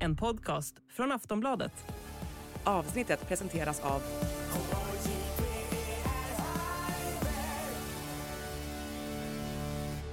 [0.00, 1.72] En podcast från Aftonbladet.
[2.64, 4.02] Avsnittet presenteras av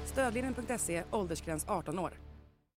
[0.05, 2.11] Stödlinjen.se, åldersgräns 18 år.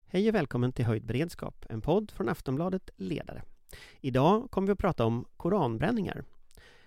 [0.06, 3.42] Hej och välkommen till Höjd beredskap, en podd från Aftonbladet Ledare.
[4.00, 6.24] Idag kommer vi att prata om koranbränningar.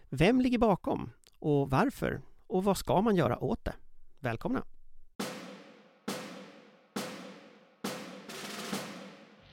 [0.10, 1.12] Vem ligger bakom?
[1.39, 2.21] Och varför?
[2.48, 3.74] Och vad ska man göra åt det?
[4.20, 4.64] Välkomna!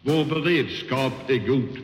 [0.07, 1.79] Vår beredskap är god.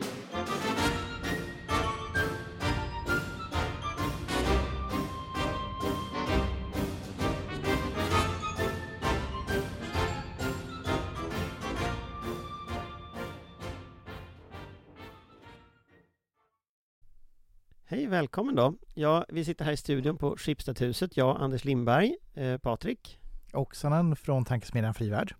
[17.85, 18.73] Hej, välkommen då!
[18.93, 23.19] Ja, vi sitter här i studion på Schibstedhuset, jag, Anders Lindberg, eh, Patrik,
[23.53, 25.33] Oksanen från Tankesmedjan Frivärd.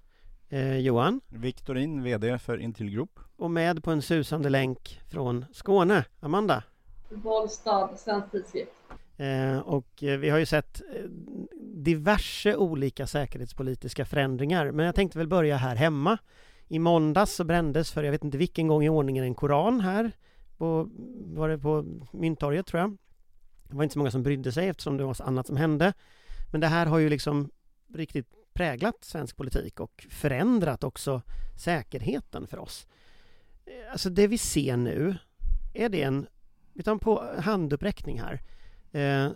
[0.51, 3.19] Eh, Johan Viktorin, VD för Intil Group.
[3.37, 6.63] och med på en susande länk från Skåne, Amanda.
[7.09, 8.71] Bålstad, Svensk Tidskrift.
[9.17, 11.03] Eh, och eh, vi har ju sett eh,
[11.61, 16.17] diverse olika säkerhetspolitiska förändringar, men jag tänkte väl börja här hemma.
[16.67, 20.11] I måndags så brändes för jag vet inte vilken gång i ordningen en koran här,
[20.57, 20.89] på,
[21.25, 22.97] var det på Mynttorget tror jag.
[23.63, 25.93] Det var inte så många som brydde sig eftersom det var så annat som hände.
[26.51, 27.49] Men det här har ju liksom
[27.93, 31.21] riktigt präglat svensk politik och förändrat också
[31.57, 32.87] säkerheten för oss.
[33.65, 35.15] Eh, Alltså det vi ser nu,
[35.73, 36.27] är det en,
[36.73, 38.41] vi tar en på handuppräckning här.
[38.91, 39.31] Eh,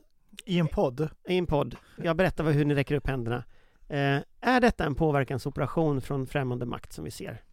[0.46, 1.10] I en podd.
[1.28, 1.76] i en podd.
[2.04, 3.44] Jag berättar hur ni räcker upp händerna.
[3.90, 7.44] Eh, är detta en påverkansoperation från främmande makt som vi ser?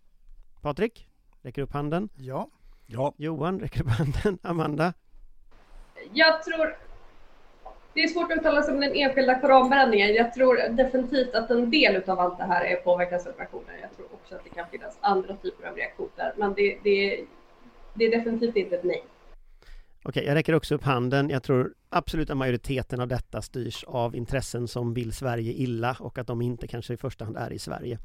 [0.61, 1.09] Patrik,
[1.43, 2.09] räcker upp handen.
[2.17, 2.51] Ja.
[2.87, 4.39] Ja, Johan, räcker upp handen.
[4.43, 4.93] Amanda,
[6.13, 6.77] Jag tror...
[7.95, 10.15] Det är svårt att uttala sig om den enskilda koranbränningen.
[10.15, 13.79] Jag tror definitivt att en del av allt det här är påverkansoperationer.
[13.81, 16.33] Jag tror också att det kan finnas andra typer av reaktioner.
[16.37, 17.25] Men det, det,
[17.95, 19.05] det är definitivt inte ett nej.
[20.05, 21.31] Okej, jag räcker också upp handen.
[21.31, 26.27] Jag tror absoluta majoriteten av detta styrs av intressen som vill Sverige illa och att
[26.27, 27.99] de inte kanske i första hand är i Sverige.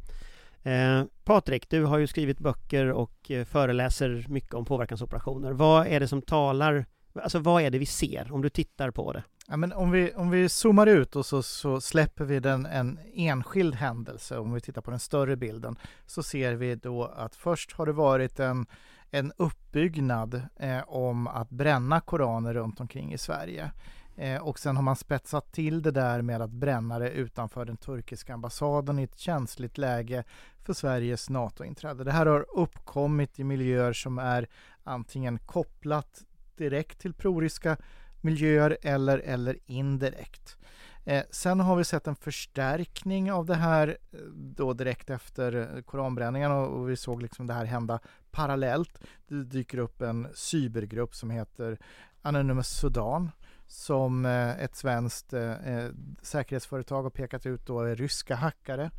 [0.63, 5.51] Eh, Patrik, du har ju skrivit böcker och eh, föreläser mycket om påverkansoperationer.
[5.51, 9.13] Vad är det som talar, alltså vad är det vi ser om du tittar på
[9.13, 9.23] det?
[9.47, 13.00] Ja men om, vi, om vi zoomar ut och så, så släpper vi den en
[13.13, 15.75] enskild händelse, om vi tittar på den större bilden,
[16.06, 18.66] så ser vi då att först har det varit en,
[19.12, 23.72] en uppbyggnad eh, om att bränna koraner runt omkring i Sverige.
[24.16, 27.78] Eh, och sen har man spetsat till det där med att bränna det utanför den
[27.78, 30.24] turkiska ambassaden i ett känsligt läge
[30.63, 32.03] för Sveriges NATO-inträde.
[32.03, 34.47] Det här har uppkommit i miljöer som är
[34.84, 36.24] antingen kopplat
[36.56, 37.78] direkt till proryska
[38.27, 40.57] miljöer eller, eller indirekt.
[41.05, 45.81] Eh, sen har vi sett en förstärkning av det här eh, då direkt efter eh,
[45.81, 47.99] koranbränningen och, och vi såg liksom det här hända
[48.31, 48.99] parallellt.
[49.27, 51.77] Det dyker upp en cybergrupp som heter
[52.21, 53.31] Anonymous Sudan
[53.67, 55.91] som eh, ett svenskt eh, eh,
[56.22, 58.91] säkerhetsföretag har pekat ut då är ryska hackare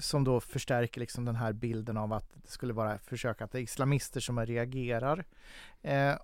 [0.00, 3.58] som då förstärker liksom den här bilden av att det skulle vara försök att det
[3.58, 5.24] är islamister som reagerar.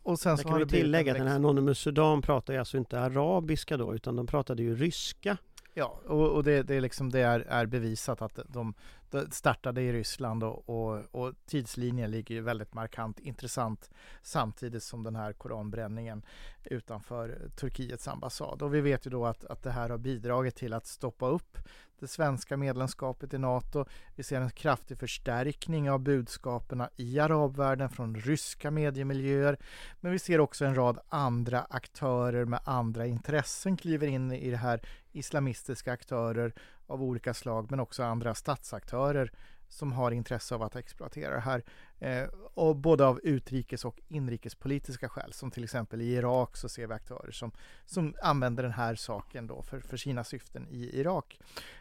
[0.02, 2.58] Och sen Jag så kan har vi tillägga att den här Anonymous Sudan pratar ju
[2.58, 5.36] alltså inte arabiska då utan de pratade ju ryska.
[5.76, 8.74] Ja, och, och det, det, är liksom, det är, är bevisat att de,
[9.10, 13.90] de startade i Ryssland och, och, och tidslinjen ligger ju väldigt markant intressant
[14.22, 16.22] samtidigt som den här koranbränningen
[16.64, 18.62] utanför Turkiets ambassad.
[18.62, 21.58] Och vi vet ju då att, att det här har bidragit till att stoppa upp
[21.98, 23.84] det svenska medlemskapet i NATO.
[24.14, 29.58] Vi ser en kraftig förstärkning av budskapen i arabvärlden från ryska mediemiljöer.
[30.00, 34.56] Men vi ser också en rad andra aktörer med andra intressen kliver in i det
[34.56, 34.80] här
[35.16, 36.52] islamistiska aktörer
[36.86, 39.32] av olika slag men också andra statsaktörer
[39.68, 41.62] som har intresse av att exploatera det här.
[41.98, 46.86] Eh, och både av utrikes och inrikespolitiska skäl som till exempel i Irak så ser
[46.86, 47.52] vi aktörer som,
[47.86, 51.40] som använder den här saken då för, för sina syften i Irak.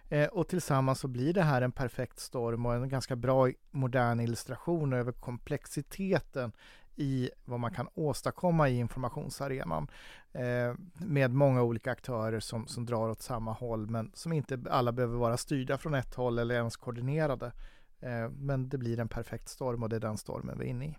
[0.10, 4.20] Eh, och tillsammans så blir det här en perfekt storm och en ganska bra modern
[4.20, 6.52] illustration över komplexiteten
[6.96, 9.88] i vad man kan åstadkomma i informationsarenan
[10.32, 14.92] eh, med många olika aktörer som, som drar åt samma håll men som inte alla
[14.92, 17.52] behöver vara styrda från ett håll eller ens koordinerade.
[18.00, 20.86] Eh, men det blir en perfekt storm och det är den stormen vi är inne
[20.86, 20.98] i.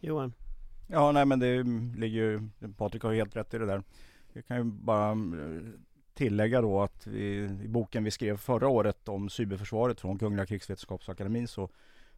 [0.00, 0.32] Johan?
[0.86, 1.62] ja nej men det
[1.98, 3.82] ligger ju, Patrik har ju helt rätt i det där.
[4.32, 5.62] Jag kan ju bara eh,
[6.14, 11.48] tillägga då att vi, i boken vi skrev förra året om cyberförsvaret från Kungliga krigsvetenskapsakademin
[11.48, 11.70] så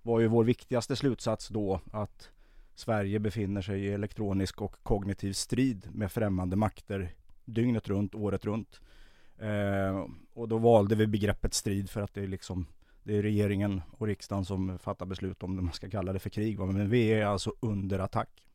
[0.03, 2.31] var ju vår viktigaste slutsats då att
[2.77, 7.15] Sverige befinner sig i elektronisk och kognitiv strid med främmande makter
[7.45, 8.81] dygnet runt, året runt.
[9.39, 12.67] Eh, och då valde vi begreppet strid för att det är liksom
[13.03, 16.31] det är regeringen och riksdagen som fattar beslut om det man ska kalla det för
[16.31, 16.59] krig.
[16.59, 18.47] Men vi är alltså under attack.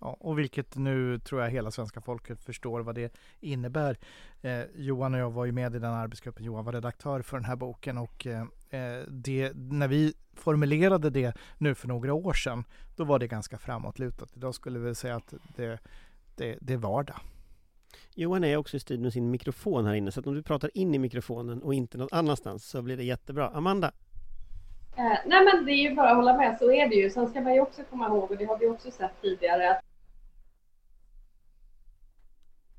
[0.00, 3.98] Ja, och vilket nu tror jag hela svenska folket förstår vad det innebär.
[4.42, 6.44] Eh, Johan och jag var ju med i den arbetsgruppen.
[6.44, 8.46] Johan var redaktör för den här boken och eh, eh,
[9.08, 12.64] det, när vi formulerade det nu för några år sedan,
[12.96, 14.36] då var det ganska framåtlutat.
[14.36, 15.78] Idag skulle vi säga att det,
[16.36, 17.16] det, det är vardag.
[18.14, 20.70] Johan är också i strid med sin mikrofon här inne, så att om du pratar
[20.74, 23.48] in i mikrofonen och inte någon annanstans så blir det jättebra.
[23.48, 23.92] Amanda?
[24.96, 27.10] Eh, nej men det är ju bara att hålla med, så är det ju.
[27.10, 29.84] Sen ska man ju också komma ihåg, och det har vi också sett tidigare, att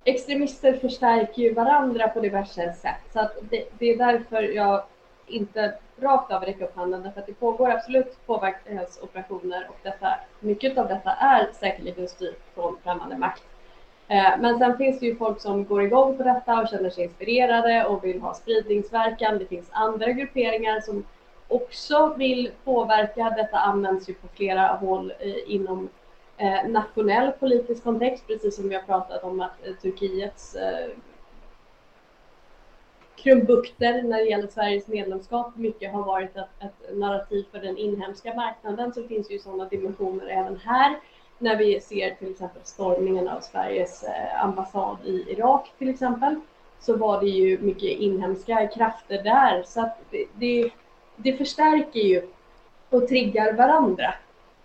[0.04, 3.02] extremister förstärker ju varandra på diverse sätt.
[3.14, 4.84] Så att det, det är därför jag
[5.28, 10.08] inte rakt av räcka upp handen, därför att det pågår absolut påverkansoperationer och detta,
[10.40, 13.44] mycket av detta är säkerligen styrt från främmande makt.
[14.08, 17.04] Eh, men sen finns det ju folk som går igång på detta och känner sig
[17.04, 19.38] inspirerade och vill ha spridningsverkan.
[19.38, 21.06] Det finns andra grupperingar som
[21.48, 23.34] också vill påverka.
[23.38, 25.90] Detta används ju på flera håll eh, inom
[26.38, 30.56] eh, nationell politisk kontext, precis som vi har pratat om att Turkiets
[33.16, 38.34] krumbukter när det gäller Sveriges medlemskap mycket har varit ett, ett narrativ för den inhemska
[38.34, 41.00] marknaden så finns ju sådana dimensioner även här
[41.40, 46.36] när vi ser till exempel stormningen av Sveriges eh, ambassad i Irak till exempel,
[46.80, 49.64] så var det ju mycket inhemska krafter där.
[49.64, 50.72] Så att det, det,
[51.16, 52.28] det förstärker ju
[52.90, 54.14] och triggar varandra,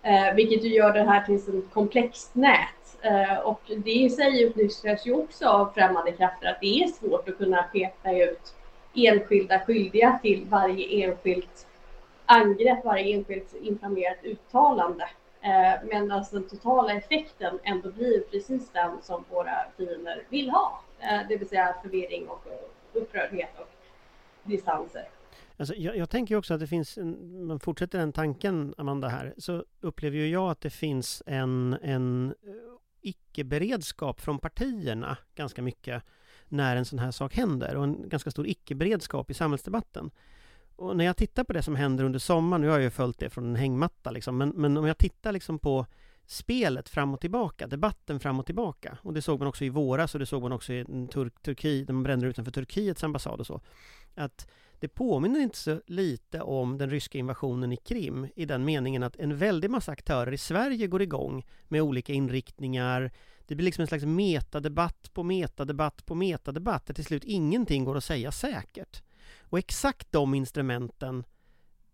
[0.01, 2.80] eh, vilket ju gör det här till ett komplext nät.
[3.01, 7.29] Eh, och det i sig utnyttjas ju också av främmande krafter, att det är svårt
[7.29, 8.55] att kunna peka ut
[8.95, 11.67] enskilda skyldiga till varje enskilt
[12.25, 15.09] angrepp, varje enskilt inflammerat uttalande.
[15.43, 20.81] Medan men alltså den totala effekten ändå blir precis den som våra fiender vill ha.
[20.99, 22.47] Eh, det vill säga förvirring och
[22.93, 23.69] upprördhet och
[24.43, 25.07] distanser.
[25.57, 29.33] Alltså, jag, jag tänker också att det finns, en, man fortsätter den tanken Amanda här,
[29.37, 32.33] så upplever ju jag att det finns en, en
[33.01, 36.03] icke-beredskap från partierna ganska mycket
[36.47, 40.11] när en sån här sak händer och en ganska stor icke-beredskap i samhällsdebatten.
[40.75, 43.19] Och när jag tittar på det som händer under sommaren, nu har jag ju följt
[43.19, 45.85] det från en hängmatta liksom, men, men om jag tittar liksom på
[46.25, 48.97] spelet fram och tillbaka, debatten fram och tillbaka.
[49.01, 51.87] Och det såg man också i våras och det såg man också i Tur Turkiet,
[51.87, 53.61] när man brände utanför Turkiets ambassad och så.
[54.15, 54.47] Att
[54.81, 59.15] det påminner inte så lite om den ryska invasionen i Krim i den meningen att
[59.15, 63.11] en väldig massa aktörer i Sverige går igång med olika inriktningar.
[63.47, 67.97] Det blir liksom en slags metadebatt på metadebatt på metadebatt där till slut ingenting går
[67.97, 69.03] att säga säkert.
[69.39, 71.23] Och exakt de instrumenten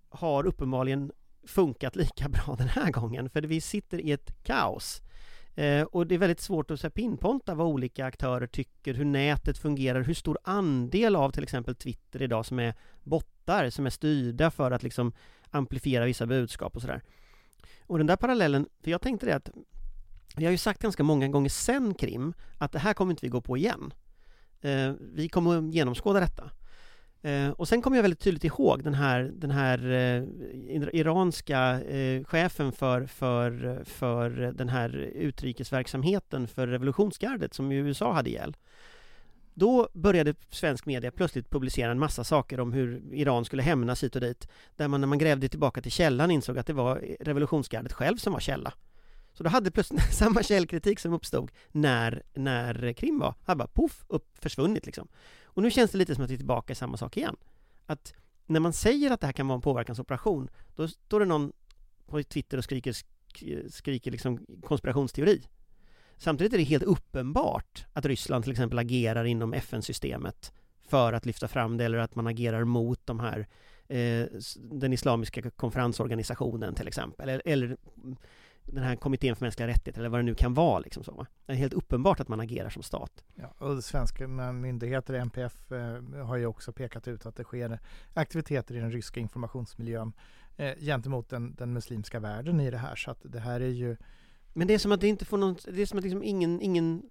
[0.09, 1.11] har uppenbarligen
[1.43, 5.01] funkat lika bra den här gången, för vi sitter i ett kaos.
[5.57, 10.01] Eh, och det är väldigt svårt att pinponta vad olika aktörer tycker, hur nätet fungerar,
[10.01, 12.73] hur stor andel av till exempel Twitter idag som är
[13.03, 15.13] bottar, som är styrda för att liksom
[15.49, 17.01] amplifiera vissa budskap och sådär.
[17.85, 19.49] Och den där parallellen, för jag tänkte det att
[20.35, 23.29] vi har ju sagt ganska många gånger sen Krim att det här kommer inte vi
[23.29, 23.93] gå på igen.
[24.61, 26.51] Eh, vi kommer att genomskåda detta.
[27.27, 32.23] Eh, och sen kommer jag väldigt tydligt ihåg den här, den här eh, iranska eh,
[32.23, 38.55] chefen för, för, för den här utrikesverksamheten för revolutionsgardet som USA hade ihjäl.
[39.53, 44.15] Då började svensk media plötsligt publicera en massa saker om hur Iran skulle hämnas hit
[44.15, 44.47] och dit.
[44.75, 48.17] Där man när man grävde tillbaka till källan insåg att det var eh, revolutionsgardet själv
[48.17, 48.73] som var källa.
[49.33, 54.05] Så då hade plötsligt samma källkritik som uppstod när, när Krim var, hade bara poff,
[54.07, 55.07] upp, försvunnit liksom.
[55.57, 57.35] Och nu känns det lite som att vi är tillbaka i samma sak igen.
[57.85, 58.13] Att
[58.45, 61.51] när man säger att det här kan vara en påverkansoperation, då står det någon
[62.07, 62.95] på Twitter och skriker,
[63.69, 65.41] skriker liksom konspirationsteori.
[66.17, 70.53] Samtidigt är det helt uppenbart att Ryssland till exempel agerar inom FN-systemet
[70.87, 73.47] för att lyfta fram det eller att man agerar mot de här
[73.87, 77.77] eh, den islamiska konferensorganisationen till exempel eller, eller
[78.67, 80.79] den här kommittén för mänskliga rättigheter eller vad det nu kan vara.
[80.79, 81.25] Liksom så?
[81.45, 83.23] Det är helt uppenbart att man agerar som stat.
[83.35, 87.79] Ja, och svenska myndigheter, NPF, eh, har ju också pekat ut att det sker
[88.13, 90.13] aktiviteter i den ryska informationsmiljön
[90.57, 92.95] eh, gentemot den, den muslimska världen i det här.
[92.95, 93.97] Så att det här är ju...
[94.53, 96.61] Men det är som att det inte får någon, det är som att liksom ingen,
[96.61, 97.03] ingen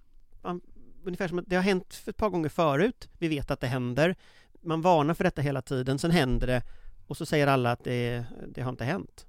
[1.04, 3.08] ungefär som att det har hänt ett par gånger förut.
[3.18, 4.16] Vi vet att det händer.
[4.62, 6.62] Man varnar för detta hela tiden, sen händer det
[7.06, 9.26] och så säger alla att det, det har inte hänt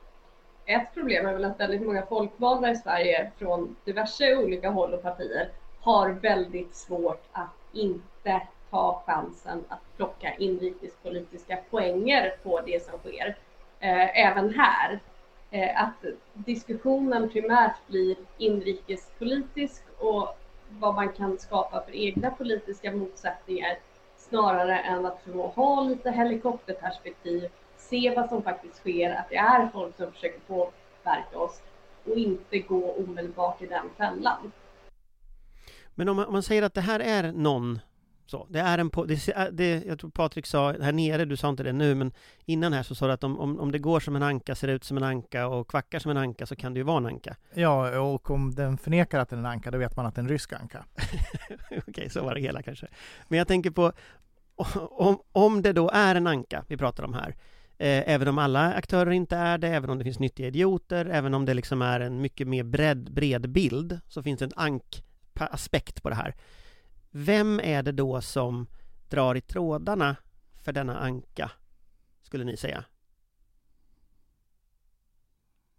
[0.68, 5.02] ett problem är väl att väldigt många folkvalda i Sverige från diverse olika håll och
[5.02, 13.00] partier har väldigt svårt att inte ta chansen att plocka inrikespolitiska poänger på det som
[13.00, 13.38] sker.
[13.80, 15.00] Eh, även här.
[15.52, 20.38] Eh, att diskussionen primärt blir inrikespolitisk och
[20.70, 23.78] vad man kan skapa för egna politiska motsättningar
[24.18, 27.50] snarare än att förmå ha lite helikopterperspektiv,
[27.90, 31.62] se vad som faktiskt sker, att det är folk som försöker påverka oss
[32.06, 34.52] och inte gå omedelbart i den fällan.
[35.96, 37.80] Men om man, om man säger att det här är någon
[38.26, 41.64] så, det är en, det, det, jag tror Patrik sa här nere, du sa inte
[41.64, 42.12] det nu, men
[42.46, 44.68] innan här så sa du att om, om, om det går som en anka, ser
[44.68, 47.06] ut som en anka och kvackar som en anka så kan det ju vara en
[47.06, 47.36] anka.
[47.54, 50.20] Ja, och om den förnekar att den är en anka, då vet man att det
[50.20, 50.86] är en rysk anka.
[51.88, 52.88] Okej, så var det hela kanske.
[53.28, 53.92] Men jag tänker på,
[54.90, 57.36] om, om det då är en anka vi pratar om här,
[57.80, 61.46] även om alla aktörer inte är det, även om det finns nyttiga idioter, även om
[61.46, 66.10] det liksom är en mycket mer bred, bred bild, så finns det en ank-aspekt på
[66.10, 66.36] det här.
[67.12, 68.68] Vem är det då som
[69.10, 70.16] drar i trådarna
[70.62, 71.52] för denna anka,
[72.22, 72.84] skulle ni säga?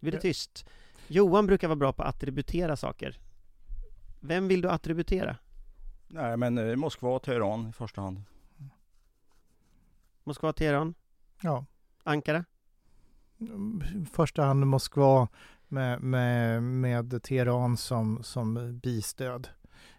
[0.00, 0.68] Nu blir det tyst.
[1.06, 3.18] Johan brukar vara bra på att attributera saker.
[4.20, 5.36] Vem vill du attributera?
[6.08, 8.22] Nej, men eh, Moskva och Teheran i första hand.
[10.24, 10.94] Moskva, Teheran?
[11.42, 11.64] Ja.
[12.08, 12.44] Ankara?
[14.12, 15.28] Första hand Moskva
[15.68, 19.48] med, med, med Teheran som, som bistöd.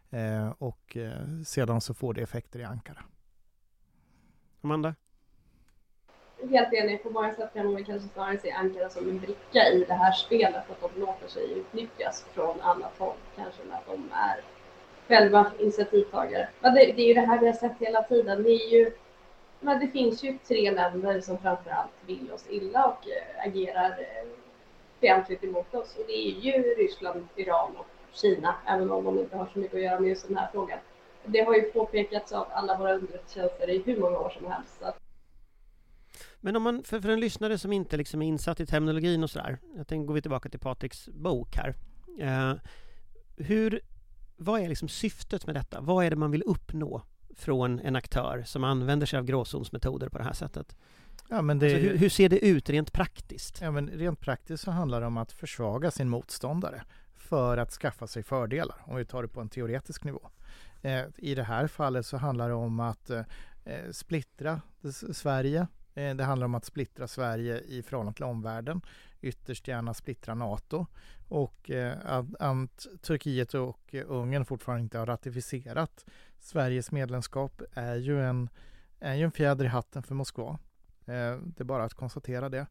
[0.10, 3.04] Eh, och eh, sedan så får det effekter i Ankara.
[4.62, 4.96] Amanda?
[6.50, 9.86] Helt enig, på många sätt kan man kanske snarare se Ankara som en bricka i
[9.88, 14.42] det här spelet, att de låter sig utnyttjas från annat håll, kanske att de är
[15.08, 16.50] själva initiativtagare.
[16.60, 18.44] Men det, det är ju det här vi har sett hela tiden.
[18.44, 18.92] Det, är ju,
[19.60, 24.30] men det finns ju tre länder som framförallt vill oss illa och eh, agerar eh,
[25.00, 25.96] fientligt emot oss.
[25.98, 29.76] Och det är ju Ryssland, Iran och Kina, även om de inte har så mycket
[29.76, 30.80] att göra med just den här frågan.
[31.26, 34.80] Det har ju påpekats av alla våra underrättelsetjänster i hur många år som helst.
[34.80, 34.94] Så.
[36.42, 39.30] Men om man, för, för en lyssnare som inte liksom är insatt i terminologin och
[39.30, 41.76] sådär, jag tänker går vi tillbaka till Patriks bok här.
[42.20, 42.54] Eh,
[43.38, 43.82] hur,
[44.38, 45.82] vad är liksom syftet med detta?
[45.82, 47.02] Vad är det man vill uppnå
[47.40, 50.76] från en aktör som använder sig av gråzonsmetoder på det här sättet?
[51.30, 51.66] Ja, men det...
[51.66, 53.62] Alltså, hur, hur, ser det ut rent praktiskt?
[53.62, 56.84] Ja, men rent praktiskt så handlar det om att försvaga sin motståndare
[57.16, 60.30] för att skaffa sig fördelar, om vi tar det på en teoretisk nivå.
[60.82, 63.24] Eh, I det här fallet så handlar det om att eh,
[63.92, 64.62] splittra
[65.14, 65.68] Sverige.
[65.94, 68.82] Eh, det handlar om att splittra Sverige i förhållande till omvärlden.
[69.22, 70.86] Ytterst gärna splittra NATO.
[71.28, 71.72] Och
[72.04, 76.06] att, att Turkiet och Ungern fortfarande inte har ratificerat
[76.40, 78.50] Sveriges medlemskap är ju en,
[79.00, 80.60] är ju en fjäder i hatten för Moskva.
[81.06, 82.66] Eh, det är bara att konstatera det.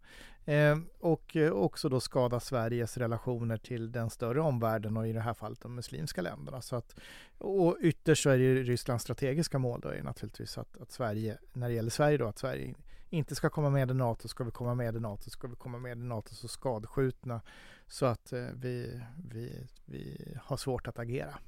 [0.44, 5.20] Eh, och eh, också då skada Sveriges relationer till den större omvärlden och i det
[5.20, 6.60] här fallet de muslimska länderna.
[6.60, 6.94] Så att,
[7.38, 11.68] och ytterst så är det Rysslands strategiska mål då är naturligtvis att, att Sverige, när
[11.68, 12.74] det gäller Sverige då, att Sverige
[13.10, 15.78] inte ska komma med i NATO, ska vi komma med i NATO, ska vi komma
[15.78, 17.40] med i NATO så skadskjutna
[17.86, 21.38] så att eh, vi, vi, vi har svårt att agera.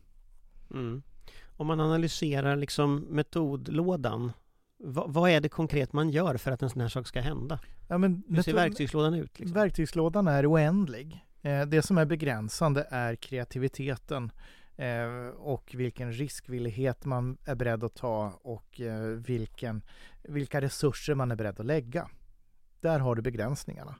[0.70, 1.02] Mm.
[1.56, 4.32] Om man analyserar liksom metodlådan
[4.84, 7.58] vad är det konkret man gör för att en sån här sak ska hända?
[7.88, 9.38] Ja, men Hur ser verktygslådan ut?
[9.38, 9.54] Liksom?
[9.54, 11.26] Verktygslådan är oändlig.
[11.42, 14.32] Eh, det som är begränsande är kreativiteten
[14.76, 19.82] eh, och vilken riskvillighet man är beredd att ta och eh, vilken,
[20.22, 22.08] vilka resurser man är beredd att lägga.
[22.80, 23.94] Där har du begränsningarna.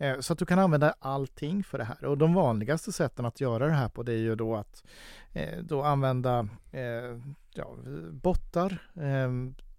[0.00, 2.04] Eh, så att du kan använda allting för det här.
[2.04, 4.84] Och de vanligaste sätten att göra det här på det är ju då att
[5.32, 7.18] eh, då använda eh,
[7.54, 7.76] ja,
[8.10, 8.82] bottar,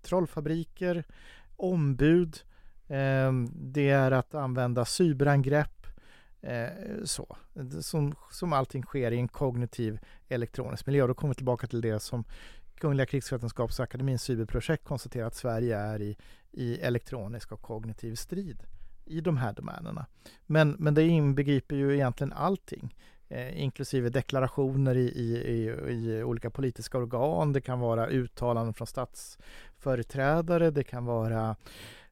[0.02, 1.04] trollfabriker,
[1.56, 2.40] ombud,
[3.54, 5.88] det är att använda cyberangrepp,
[7.04, 7.38] så.
[7.82, 11.08] Som, som allting sker i en kognitiv elektronisk miljö.
[11.08, 12.24] Då kommer vi tillbaka till det som
[12.76, 16.18] Kungliga krigsvetenskapsakademins cyberprojekt konstaterar att Sverige är i,
[16.52, 18.64] i elektronisk och kognitiv strid
[19.12, 20.06] i de här domänerna.
[20.46, 22.96] Men, men det inbegriper ju egentligen allting
[23.32, 27.54] eh, inklusive deklarationer i, i, i, i, olika politiska organ.
[27.54, 30.72] Det kan vara uttalanden från statsföreträdare.
[30.72, 31.56] Det kan vara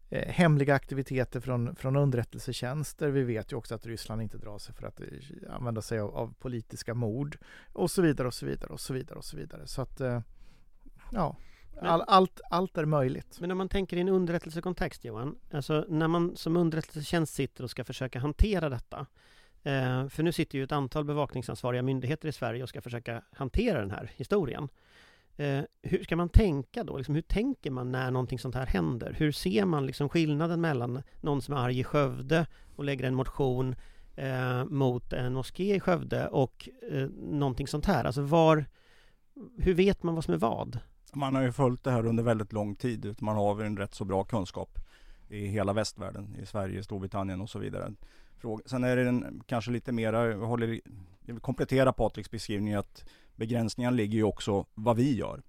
[0.09, 3.09] eh, hemliga aktiviteter från, från underrättelsetjänster.
[3.09, 5.07] Vi vet ju också att Ryssland inte drar sig för att eh,
[5.49, 7.37] använda sig av, av, politiska mord
[7.73, 9.67] och så vidare och så vidare och så vidare och så vidare.
[9.67, 10.21] Så att eh,
[11.11, 11.35] ja,
[11.81, 13.37] All, allt, allt är möjligt.
[13.39, 17.69] Men om man tänker i en underrättelsekontext Johan, alltså när man som underrättelsetjänst sitter och
[17.69, 19.07] ska försöka hantera detta
[19.63, 23.79] Eh, för nu sitter ju ett antal bevakningsansvariga myndigheter i Sverige och ska försöka hantera
[23.79, 24.69] den här historien.
[25.37, 26.97] Eh, hur ska man tänka då?
[26.97, 29.15] Liksom, hur tänker man när någonting sånt här händer?
[29.17, 32.45] Hur ser man liksom skillnaden mellan någon som är arg i Skövde
[32.75, 33.75] och lägger en motion
[34.15, 38.03] eh, mot en moské i Skövde och eh, någonting sånt här?
[38.05, 38.65] Alltså var,
[39.57, 40.79] hur vet man vad som är vad?
[41.13, 43.15] Man har ju följt det här under väldigt lång tid.
[43.19, 44.79] Man har en rätt så bra kunskap
[45.29, 47.93] i hela västvärlden, i Sverige, Storbritannien och så vidare
[48.37, 48.63] fråga.
[48.65, 50.81] Sen är det en, kanske lite mera, jag, håller,
[51.25, 55.41] jag vill komplettera Patriks beskrivning att begränsningen ligger ju också vad vi gör.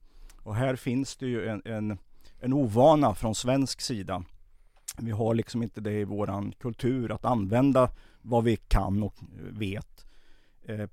[0.42, 1.98] Och här finns det ju en, en
[2.40, 4.24] en ovana från svensk sida.
[4.98, 7.90] Vi har liksom inte det i våran kultur att använda
[8.22, 9.14] vad vi kan och
[9.50, 10.06] vet
[10.62, 10.88] eh,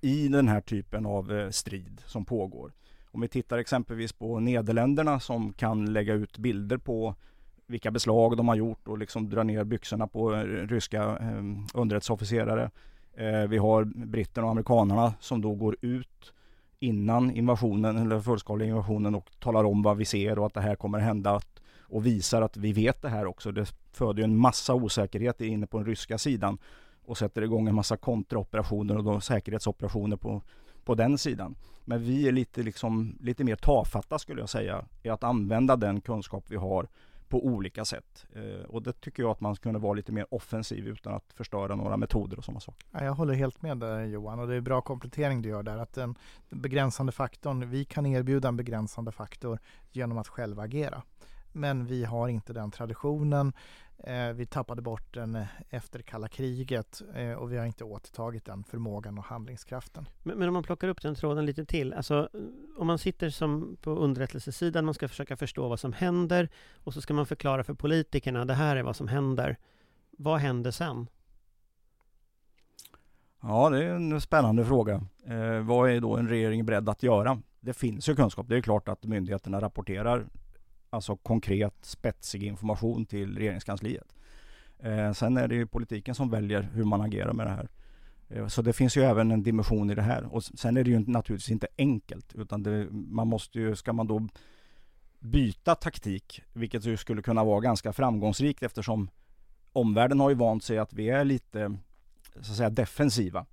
[0.00, 2.72] i den här typen av eh, strid som pågår.
[3.16, 7.14] Om vi tittar exempelvis på Nederländerna som kan lägga ut bilder på
[7.66, 11.42] vilka beslag de har gjort och liksom dra ner byxorna på eh, ryska eh,
[11.74, 12.70] underrättelseofficerare.
[13.14, 16.32] Eh, vi har britterna och amerikanerna som då går ut
[16.78, 20.76] innan invasionen eller fullskaliga invasionen och talar om vad vi ser och att det här
[20.76, 21.40] kommer hända
[21.80, 23.52] och visar att vi vet det här också.
[23.52, 26.58] Det föder ju en massa osäkerhet inne på den ryska sidan
[27.04, 30.42] och sätter igång en massa kontraoperationer och då säkerhetsoperationer på,
[30.86, 31.54] på den sidan.
[31.84, 36.00] Men vi är lite, liksom, lite mer tafatta skulle jag säga i att använda den
[36.00, 36.88] kunskap vi har
[37.28, 38.26] på olika sätt.
[38.32, 41.74] Eh, och det tycker jag att man kunde vara lite mer offensiv utan att förstöra
[41.74, 42.86] några metoder och sådana saker.
[42.92, 45.78] Ja, jag håller helt med där Johan och det är bra komplettering du gör där.
[45.78, 46.14] Att den
[46.50, 49.58] begränsande faktorn, vi kan erbjuda en begränsande faktor
[49.92, 51.02] genom att själva agera.
[51.56, 53.52] Men vi har inte den traditionen.
[53.98, 58.44] Eh, vi tappade bort den eh, efter kalla kriget eh, och vi har inte återtagit
[58.44, 60.08] den förmågan och handlingskraften.
[60.22, 62.28] Men, men, om man plockar upp den tråden lite till, alltså
[62.76, 66.48] om man sitter som på underrättelsesidan, man ska försöka förstå vad som händer
[66.84, 69.56] och så ska man förklara för politikerna, det här är vad som händer.
[70.10, 71.06] Vad händer sen?
[73.42, 74.94] Ja, det är en spännande fråga.
[75.26, 77.42] Eh, vad är då en regering beredd att göra?
[77.60, 78.48] Det finns ju kunskap.
[78.48, 80.26] Det är klart att myndigheterna rapporterar
[80.96, 84.16] alltså konkret spetsig information till regeringskansliet.
[84.78, 87.68] Eh, sen är det ju politiken som väljer hur man agerar med det här.
[88.28, 90.34] Eh, så det finns ju även en dimension i det här.
[90.34, 94.06] Och sen är det ju naturligtvis inte enkelt utan det, man måste ju, ska man
[94.06, 94.28] då
[95.18, 99.10] byta taktik, vilket ju skulle kunna vara ganska framgångsrikt eftersom
[99.72, 101.76] omvärlden har ju vant sig att vi är lite
[102.40, 103.46] så att säga defensiva.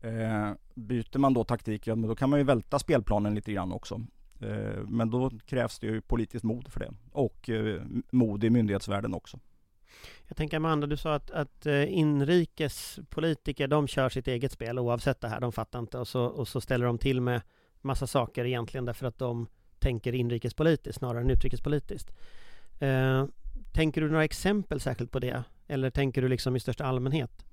[0.00, 4.00] Eh, byter man då taktik, ja, då kan man ju välta spelplanen lite grann också.
[4.40, 9.14] Eh, men då krävs det ju politiskt mod för det och eh, mod i myndighetsvärlden
[9.14, 9.38] också.
[10.28, 15.20] Jag tänker Amanda, du sa att, att eh, inrikespolitiker de kör sitt eget spel oavsett
[15.20, 17.42] det här, de fattar inte och så, och så ställer de till med
[17.80, 19.46] massa saker egentligen därför att de
[19.78, 22.10] tänker inrikespolitiskt snarare än utrikespolitiskt.
[22.80, 23.26] Eh,
[23.72, 25.44] tänker du några exempel särskilt på det?
[25.66, 27.47] Eller tänker du liksom i största allmänhet?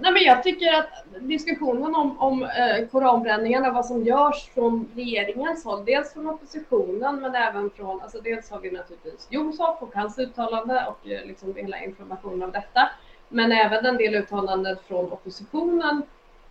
[0.00, 5.64] Nej, men jag tycker att diskussionen om, om eh, koranbränningarna, vad som görs från regeringens
[5.64, 10.18] håll, dels från oppositionen men även från, alltså dels har vi naturligtvis Jomshof och hans
[10.18, 12.90] uttalande och eh, liksom hela informationen om detta,
[13.28, 16.02] men även en del uttalanden från oppositionen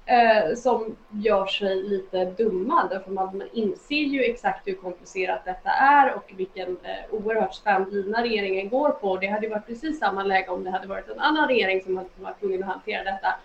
[0.08, 5.70] eh, som gör sig lite dumma därför man, man inser ju exakt hur komplicerat detta
[5.70, 9.18] är och vilken eh, oerhört spänd lina regeringen går på.
[9.18, 11.98] Det hade ju varit precis samma läge om det hade varit en annan regering som
[11.98, 13.36] hade varit tvungen att hantera detta.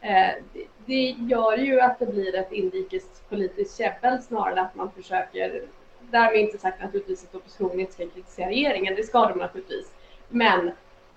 [0.00, 4.90] Eh, det, det gör ju att det blir ett inrikespolitiskt käbbel snarare än att man
[4.90, 5.62] försöker
[6.10, 9.92] Därmed inte sagt naturligtvis att oppositionen inte ska kritisera regeringen, det ska de naturligtvis.
[10.28, 10.70] Men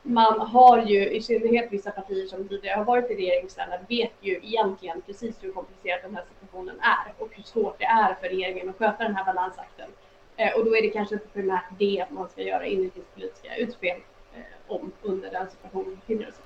[0.07, 4.39] man har ju, i synnerhet vissa partier som tidigare har varit i regeringsställning, vet ju
[4.43, 8.69] egentligen precis hur komplicerad den här situationen är och hur svårt det är för regeringen
[8.69, 9.89] att sköta den här balansakten.
[10.37, 13.97] Eh, och då är det kanske inte primärt det man ska göra inrikespolitiska utspel
[14.35, 16.41] eh, om under den situationen vi befinner oss i.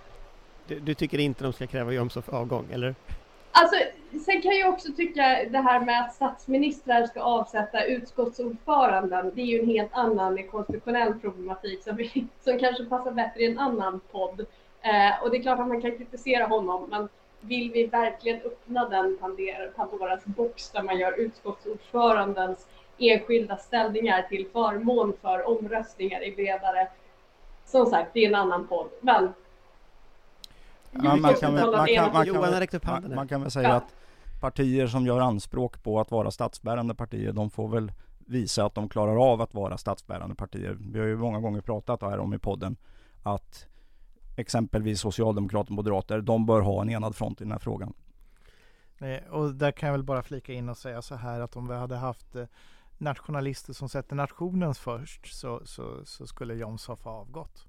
[0.67, 2.95] Du, du, tycker inte de ska kräva Jomshof avgång, eller?
[3.51, 3.75] Alltså,
[4.25, 9.45] sen kan jag också tycka det här med att statsministrar ska avsätta utskottsordföranden, det är
[9.45, 13.99] ju en helt annan konstitutionell problematik som, vi, som kanske passar bättre i en annan
[14.11, 14.45] podd.
[14.81, 17.09] Eh, och det är klart att man kan kritisera honom, men
[17.41, 19.17] vill vi verkligen öppna den
[19.75, 26.87] Pandoras box där man gör utskottsordförandens enskilda ställningar till förmån för omröstningar i bredare...
[27.65, 28.89] Som sagt, det är en annan podd.
[28.99, 29.33] Men
[30.91, 31.35] man,
[33.27, 33.75] kan, väl säga ja.
[33.75, 33.95] att
[34.41, 37.91] partier som gör anspråk på att vara statsbärande partier, de får väl
[38.25, 40.77] visa att de klarar av att vara statsbärande partier.
[40.79, 42.77] Vi har ju många gånger pratat här om i podden
[43.23, 43.67] att
[44.35, 47.93] exempelvis socialdemokrater och moderater, de bör ha en enad front i den här frågan.
[49.29, 51.73] Och där kan jag väl bara flika in och säga så här att om vi
[51.73, 52.45] hade haft eh,
[52.97, 57.65] nationalister som sätter nationens först så, så, så skulle Jomshof ha avgått.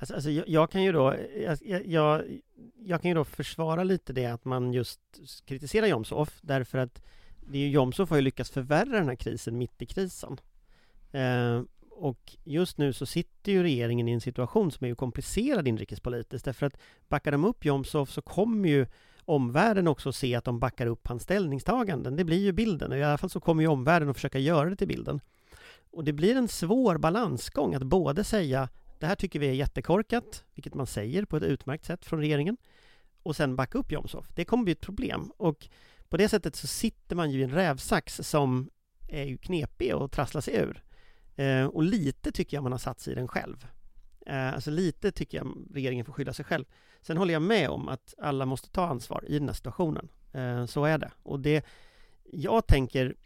[0.00, 1.14] Alltså, alltså jag, jag, kan ju då,
[1.62, 2.22] jag, jag,
[2.84, 5.00] jag, kan ju då försvara lite det att man just
[5.44, 7.02] kritiserar Jomshof därför att
[7.40, 10.40] det är ju Jomshof har ju lyckats förvärra den här krisen mitt i krisen.
[11.12, 15.68] Eh, och just nu så sitter ju regeringen i en situation som är ju komplicerad
[15.68, 16.76] inrikespolitiskt därför att
[17.08, 18.86] backar de upp Jomshof så kommer ju
[19.24, 22.16] omvärlden också se att de backar upp hans ställningstaganden.
[22.16, 24.76] Det blir ju bilden, i alla fall så kommer ju omvärlden att försöka göra det
[24.76, 25.20] till bilden.
[25.90, 28.68] Och det blir en svår balansgång att både säga
[29.00, 32.56] det här tycker vi är jättekorkat, vilket man säger på ett utmärkt sätt från regeringen,
[33.22, 34.28] och sen backa upp Jomshof.
[34.34, 35.68] Det kommer bli ett problem och
[36.08, 38.70] på det sättet så sitter man ju i en rävsax som
[39.08, 40.82] är ju knepig att trassla sig ur.
[41.36, 43.66] Eh, och lite tycker jag man har satt sig i den själv.
[44.26, 46.64] Eh, alltså lite tycker jag regeringen får skylla sig själv.
[47.00, 50.08] Sen håller jag med om att alla måste ta ansvar i den här situationen.
[50.32, 51.10] Eh, så är det.
[51.22, 51.64] Och det,
[52.24, 53.16] jag tänker,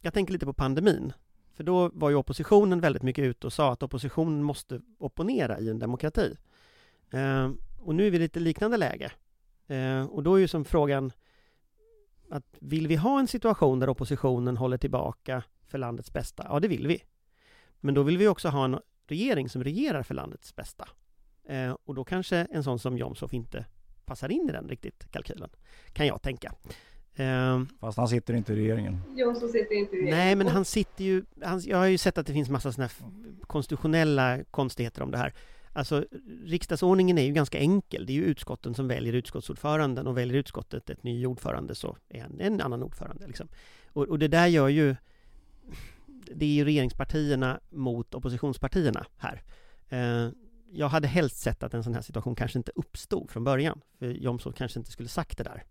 [0.00, 1.12] jag tänker lite på pandemin.
[1.54, 5.70] För då var ju oppositionen väldigt mycket ute och sa att oppositionen måste opponera i
[5.70, 6.36] en demokrati.
[7.10, 9.12] Eh, och nu är vi i lite liknande läge.
[9.66, 11.12] Eh, och då är ju som frågan
[12.30, 16.46] att vill vi ha en situation där oppositionen håller tillbaka för landets bästa?
[16.48, 17.02] Ja, det vill vi.
[17.80, 20.88] Men då vill vi också ha en regering som regerar för landets bästa.
[21.44, 23.66] Eh, och då kanske en sån som Jomshof inte
[24.04, 25.50] passar in i den riktigt kalkylen,
[25.92, 26.52] kan jag tänka.
[27.16, 29.02] Eh, Fast han sitter inte i regeringen.
[29.16, 30.18] Jonsson sitter inte i regeringen.
[30.18, 31.24] nej, men han sitter ju...
[31.42, 33.08] Han, jag har ju sett att det finns massa såna här
[33.46, 35.34] konstitutionella konstigheter om det här.
[35.72, 36.04] Alltså,
[36.44, 38.06] riksdagsordningen är ju ganska enkel.
[38.06, 42.22] Det är ju utskotten som väljer utskottsordföranden och väljer utskottet ett ny ordförande så är
[42.22, 43.26] han en annan ordförande.
[43.26, 43.48] Liksom.
[43.92, 44.96] Och, och det där gör ju...
[46.34, 49.42] Det är ju regeringspartierna mot oppositionspartierna här.
[49.88, 50.30] Eh,
[50.72, 53.80] jag hade helst sett att en sån här situation kanske inte uppstod från början.
[53.98, 55.62] För Jomshof kanske inte skulle sagt det där.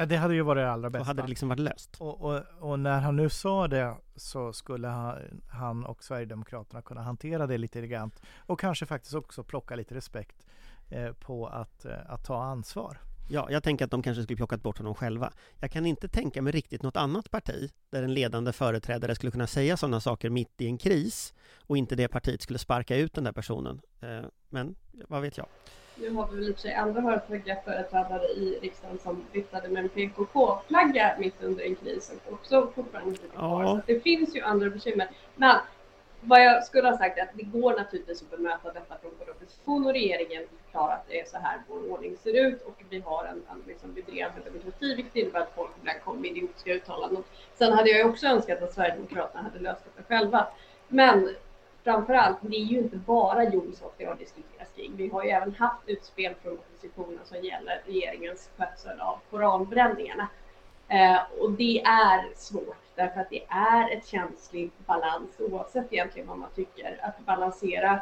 [0.00, 1.04] Ja, det hade ju varit det allra Då bästa.
[1.06, 1.96] hade det liksom varit löst.
[1.98, 5.16] Och, och, och när han nu sa det så skulle han,
[5.48, 10.46] han och Sverigedemokraterna kunna hantera det lite elegant och kanske faktiskt också plocka lite respekt
[10.90, 12.98] eh, på att, eh, att ta ansvar.
[13.30, 15.32] Ja, jag tänker att de kanske skulle plockat bort honom själva.
[15.60, 19.46] Jag kan inte tänka mig riktigt något annat parti där en ledande företrädare skulle kunna
[19.46, 21.34] säga sådana saker mitt i en kris
[21.66, 23.80] och inte det partiet skulle sparka ut den där personen.
[24.00, 24.74] Eh, Men
[25.08, 25.46] vad vet jag?
[26.00, 29.68] Nu har vi väl i och för sig andra höga företrädare i riksdagen som viftade
[29.68, 33.62] med en PKK-flagga mitt under en kris och också fortfarande sitter kvar.
[33.62, 33.68] Ja.
[33.68, 35.08] Så det finns ju andra bekymmer.
[35.36, 35.56] Men
[36.20, 39.30] vad jag skulle ha sagt är att det går naturligtvis att bemöta detta från både
[39.30, 43.00] opposition och regeringen förklara att det är så här vår ordning ser ut och vi
[43.00, 47.22] har en, en liksom vibrerande demokrati vilket innebär att folk ibland kommer med idiotiska uttalanden.
[47.54, 50.48] Sen hade jag ju också önskat att Sverigedemokraterna hade löst detta själva.
[50.88, 51.34] Men
[51.88, 54.96] framförallt, det är ju inte bara Jonsson det har diskuterats kring.
[54.96, 60.28] Vi har ju även haft utspel från oppositionen som gäller regeringens skötsel av koranbränningarna.
[60.88, 66.38] Eh, och det är svårt därför att det är ett känsligt balans oavsett egentligen vad
[66.38, 68.00] man tycker att balansera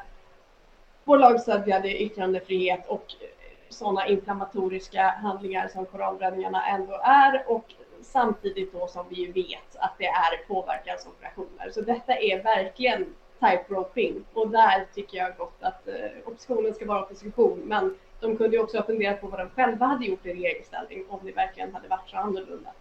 [1.04, 3.28] vår lagstadgade yttrandefrihet och eh,
[3.68, 9.94] sådana inflammatoriska handlingar som koranbränningarna ändå är och samtidigt då som vi ju vet att
[9.98, 11.70] det är påverkansoperationer.
[11.70, 15.94] Så detta är verkligen tightropeing och där tycker jag gott att eh,
[16.24, 19.86] oppositionen ska vara opposition men de kunde ju också ha funderat på vad de själva
[19.86, 22.72] hade gjort i regeringsställning om det verkligen hade varit så annorlunda.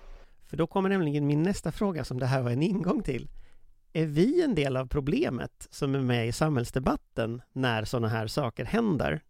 [0.46, 3.30] För då kommer nämligen min nästa fråga som det här var en ingång till.
[3.94, 8.66] Är vi en del av problemet som är med i samhällsdebatten när sådana här saker
[8.66, 9.22] händer?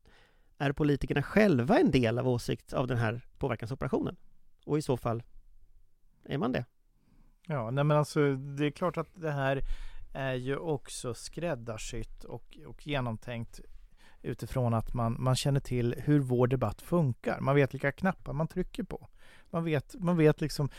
[0.57, 4.15] Är politikerna själva en del av åsikt av den här påverkansoperationen?
[4.65, 5.23] Och i så fall,
[6.23, 6.65] är man det?
[7.47, 9.61] Ja, nej men alltså det är klart att det här
[10.15, 13.61] är ju också skräddarsytt och, och genomtänkt
[14.21, 17.39] utifrån att man, man känner till hur vår debatt funkar.
[17.39, 19.07] Man vet vilka knappar man trycker på.
[19.49, 20.69] Man vet, man vet liksom,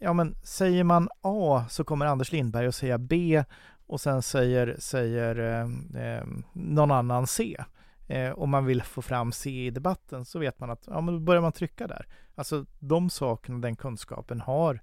[0.00, 3.44] ja men säger man A så kommer Anders Lindberg att säga B
[3.86, 7.64] och sen säger, säger eh, eh, någon annan C.
[8.06, 11.14] Eh, om man vill få fram C i debatten så vet man att ja, men
[11.14, 12.06] då börjar man trycka där.
[12.34, 14.80] Alltså de sakerna, den kunskapen har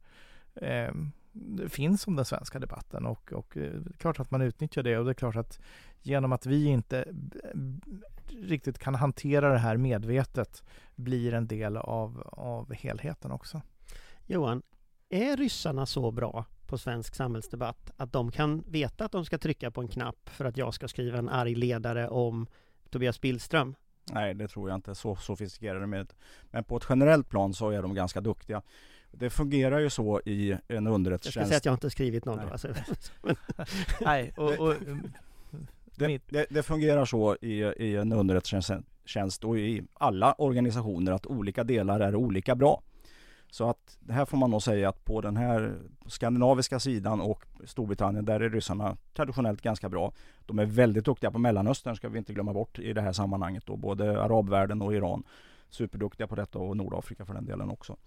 [0.56, 0.92] eh,
[1.70, 4.98] finns om den svenska debatten och, och eh, det är klart att man utnyttjar det
[4.98, 5.60] och det är klart att
[6.02, 7.06] genom att vi inte
[8.28, 10.64] riktigt kan hantera det här medvetet
[10.96, 13.62] blir en del av, av helheten också.
[14.26, 14.62] Johan,
[15.10, 19.72] är ryssarna så bra på svensk samhällsdebatt att de kan veta att de ska trycka
[19.72, 22.48] på en knapp för att jag ska skriva en arg ledare om
[22.90, 23.76] Tobias Billström?
[24.12, 24.96] Nej, det tror jag inte.
[24.96, 26.14] Så sofistikerade med
[26.52, 28.62] Men på ett generellt plan så är de ganska duktiga.
[29.12, 31.48] Det fungerar ju så i en Jag ska underrättelsetjänst.
[31.50, 32.46] säga att jag inte skrivit någon Nej.
[32.46, 32.52] då.
[32.52, 32.68] Alltså.
[34.02, 34.74] Nej, och, och,
[35.96, 41.26] Det, mitt- det, det fungerar så i, i en underrättelsetjänst och i alla organisationer att
[41.26, 42.82] olika delar är olika bra.
[43.52, 45.76] Så att det här får man nog säga att på den här
[46.08, 50.14] skandinaviska sidan och Storbritannien där är ryssarna traditionellt ganska bra.
[50.46, 53.66] De är väldigt duktiga på Mellanöstern ska vi inte glömma bort i det här sammanhanget
[53.66, 53.76] då.
[53.76, 55.24] Både arabvärlden och Iran.
[55.70, 57.98] Superduktiga på detta och Nordafrika för den delen också.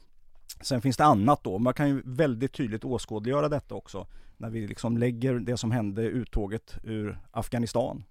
[0.61, 1.59] Sen finns det annat då.
[1.59, 4.07] Man kan ju väldigt tydligt åskådliggöra detta också.
[4.37, 8.05] När vi liksom lägger det som hände uttåget ur Afghanistan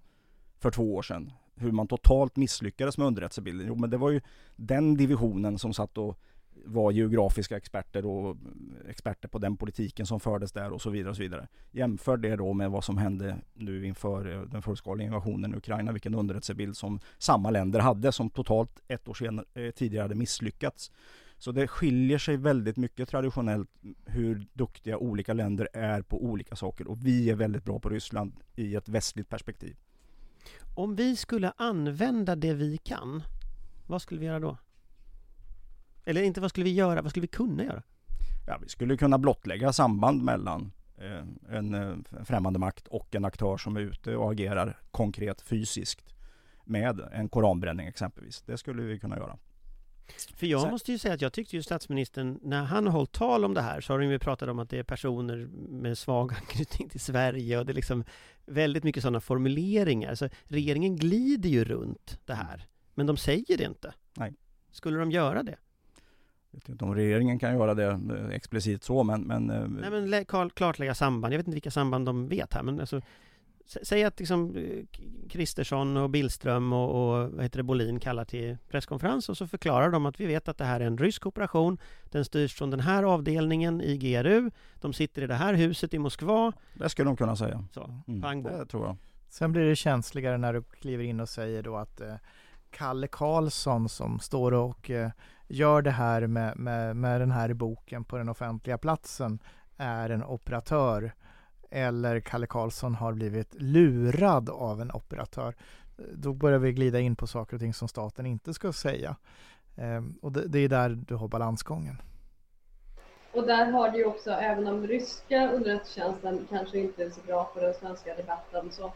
[0.60, 1.32] för två år sedan.
[1.56, 3.68] Hur man totalt misslyckades med underrättelsebilden.
[3.68, 4.22] Jo men det var ju
[4.56, 6.20] den divisionen som satt och
[6.66, 8.38] var geografiska experter och
[8.90, 11.48] experter på den politiken som fördes där och så vidare och så vidare.
[11.72, 15.92] Jämför det då med vad som hände nu inför eh, den fullskaliga invasionen i Ukraina,
[15.92, 20.92] vilken underrättelsebild som samma länder hade som totalt ett år senare, eh, tidigare hade misslyckats
[21.40, 23.70] så det skiljer sig väldigt mycket traditionellt
[24.06, 28.34] hur duktiga olika länder är på olika saker och vi är väldigt bra på Ryssland
[28.56, 29.76] i ett västligt perspektiv.
[30.76, 33.24] Om vi skulle använda det vi kan,
[33.88, 34.58] vad skulle vi göra då?
[36.06, 37.84] Eller inte vad skulle vi göra, vad skulle vi kunna göra?
[38.48, 43.58] Ja, vi skulle kunna blottlägga samband mellan eh, en eh, främmande makt och en aktör
[43.58, 46.16] som är ute och agerar konkret fysiskt
[46.66, 48.42] med en koranbränning exempelvis.
[48.42, 49.38] Det skulle vi kunna göra.
[50.36, 53.12] För jag Så- måste ju säga att jag tyckte ju statsministern, när han har hållit
[53.12, 55.98] tal om det här så har de ju pratat om att det är personer med
[55.98, 58.04] svag anknytning till Sverige och det är liksom
[58.46, 60.16] väldigt mycket sådana formuleringar.
[60.16, 63.94] Så regeringen glider ju runt det här, men de säger det inte.
[64.18, 64.34] Nej.
[64.72, 65.56] Skulle de göra det?
[66.52, 69.22] Jag vet inte om regeringen kan göra det eh, explicit så, men...
[69.22, 72.54] men eh, Nej men lä- klar- klarlägga samband, jag vet inte vilka samband de vet
[72.54, 73.02] här men alltså
[73.84, 78.58] Säg att liksom eh, Kristersson och Billström och, och vad heter det, Bolin kallar till
[78.70, 81.78] presskonferens och så förklarar de att vi vet att det här är en rysk operation.
[82.06, 84.52] Den styrs från den här avdelningen i GRU
[84.82, 86.54] De sitter i det här huset i Moskva.
[86.74, 87.66] Det skulle de kunna säga.
[87.72, 88.98] Så, Mm, pang det tror jag.
[89.30, 92.16] Sen blir det känsligare när du kliver in och säger då att eh,
[92.70, 95.10] Kalle Karlsson som står och eh,
[95.48, 99.40] gör det här med, med, med den här boken på den offentliga platsen
[99.78, 101.14] är en operatör
[101.70, 105.56] eller Kalle Karlsson har blivit lurad av en operatör.
[106.14, 109.16] Då börjar vi glida in på saker och ting som staten inte ska säga.
[109.76, 112.02] Ehm, och det, är där du har balansgången.
[113.32, 117.52] Och där har du ju också, även om ryska underrättelsetjänsten kanske inte är så bra
[117.54, 118.94] för den svenska debatten, så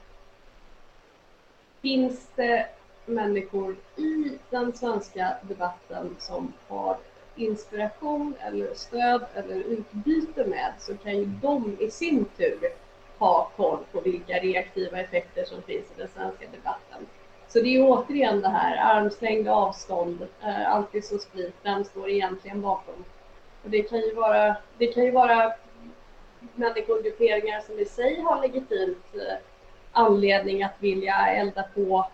[1.82, 2.68] finns det
[3.06, 6.98] människor i den svenska debatten som har
[7.36, 12.60] inspiration eller stöd eller utbyte med, så kan ju de i sin tur
[13.18, 17.08] ha koll på vilka reaktiva effekter som finns i den svenska debatten.
[17.48, 22.62] Så det är återigen det här armslängd avstånd, eh, alltid så sprit, vem står egentligen
[22.62, 23.06] bakom?
[23.64, 25.54] Och det kan ju vara, det kan ju vara
[26.56, 29.38] människogrupperingar som i sig har legitimt eh,
[29.92, 32.06] anledning att vilja elda på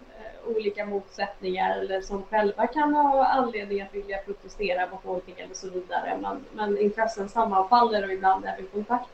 [0.45, 5.69] olika motsättningar eller som själva kan ha anledning att vilja protestera mot någonting eller så
[5.69, 6.17] vidare.
[6.21, 9.10] Men, men intressen sammanfaller och ibland även kontakt.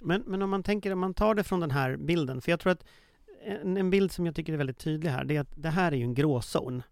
[0.00, 2.60] Men, men om man tänker, om man tar det från den här bilden, för jag
[2.60, 2.84] tror att
[3.44, 5.92] en, en bild som jag tycker är väldigt tydlig här, det är att det här
[5.92, 6.82] är ju en gråzon.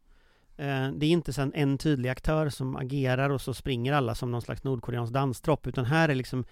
[0.57, 4.31] Eh, det är inte sen en tydlig aktör som agerar och så springer alla som
[4.31, 6.45] någon slags nordkoreansk danstropp, utan här är liksom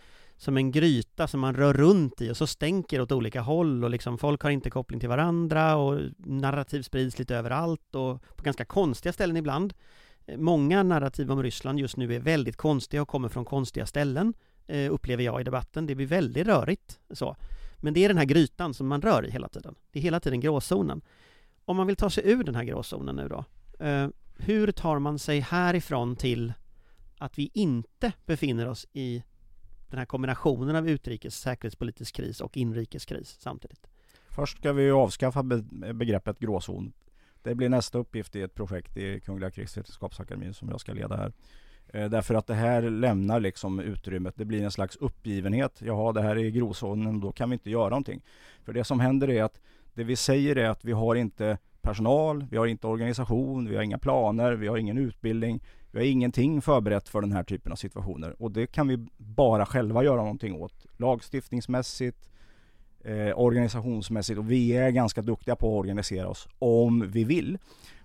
[0.43, 3.91] som en gryta som man rör runt i och så stänker åt olika håll och
[3.91, 8.65] liksom folk har inte koppling till varandra och narrativ sprids lite överallt och på ganska
[8.65, 9.75] konstiga ställen ibland.
[10.37, 14.35] Många narrativ om Ryssland just nu är väldigt konstiga och kommer från konstiga ställen,
[14.67, 15.87] eh, upplever jag i debatten.
[15.87, 17.37] Det blir väldigt rörigt så.
[17.77, 19.75] Men det är den här grytan som man rör i hela tiden.
[19.93, 21.03] Det är hela tiden gråzonen.
[21.65, 23.45] Om man vill ta sig ur den här gråzonen nu då,
[23.87, 26.53] eh, hur tar man sig härifrån till
[27.19, 29.23] att vi inte befinner oss i
[29.93, 33.87] den här kombinationen av utrikes säkerhetspolitisk kris och inrikeskris samtidigt?
[34.29, 35.43] Först ska vi ju avskaffa
[35.95, 36.93] begreppet gråzon.
[37.43, 41.33] Det blir nästa uppgift i ett projekt i Kungliga krigsvetenskapsakademin som jag ska leda här.
[41.89, 44.35] Eh, därför att det här lämnar liksom utrymmet.
[44.37, 45.83] Det blir en slags uppgivenhet.
[45.85, 48.23] Jaha, det här är gråzonen, då kan vi inte göra någonting.
[48.65, 49.61] För det som händer är att
[49.95, 53.83] det vi säger är att vi har inte personal, vi har inte organisation, vi har
[53.83, 55.63] inga planer, vi har ingen utbildning.
[55.93, 59.67] Vi har ingenting förberett för den här typen av situationer och det kan vi bara
[59.67, 60.87] själva göra någonting åt.
[60.97, 62.31] Lagstiftningsmässigt,
[63.01, 67.59] eh, organisationsmässigt och vi är ganska duktiga på att organisera oss om vi vill.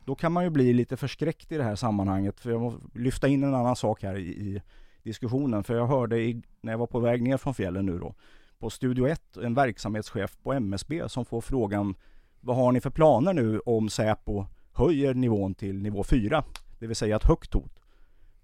[0.06, 3.28] Då kan man ju bli lite förskräckt i det här sammanhanget för jag måste lyfta
[3.28, 4.62] in en annan sak här i, i
[5.04, 8.16] diskussionen för jag hörde i, när jag var på väg ner från fjällen nu då
[8.60, 11.96] på Studio 1, en verksamhetschef på MSB som får frågan
[12.40, 16.44] vad har ni för planer nu om Säpo höjer nivån till nivå 4?
[16.80, 17.80] Det vill säga ett högt hot.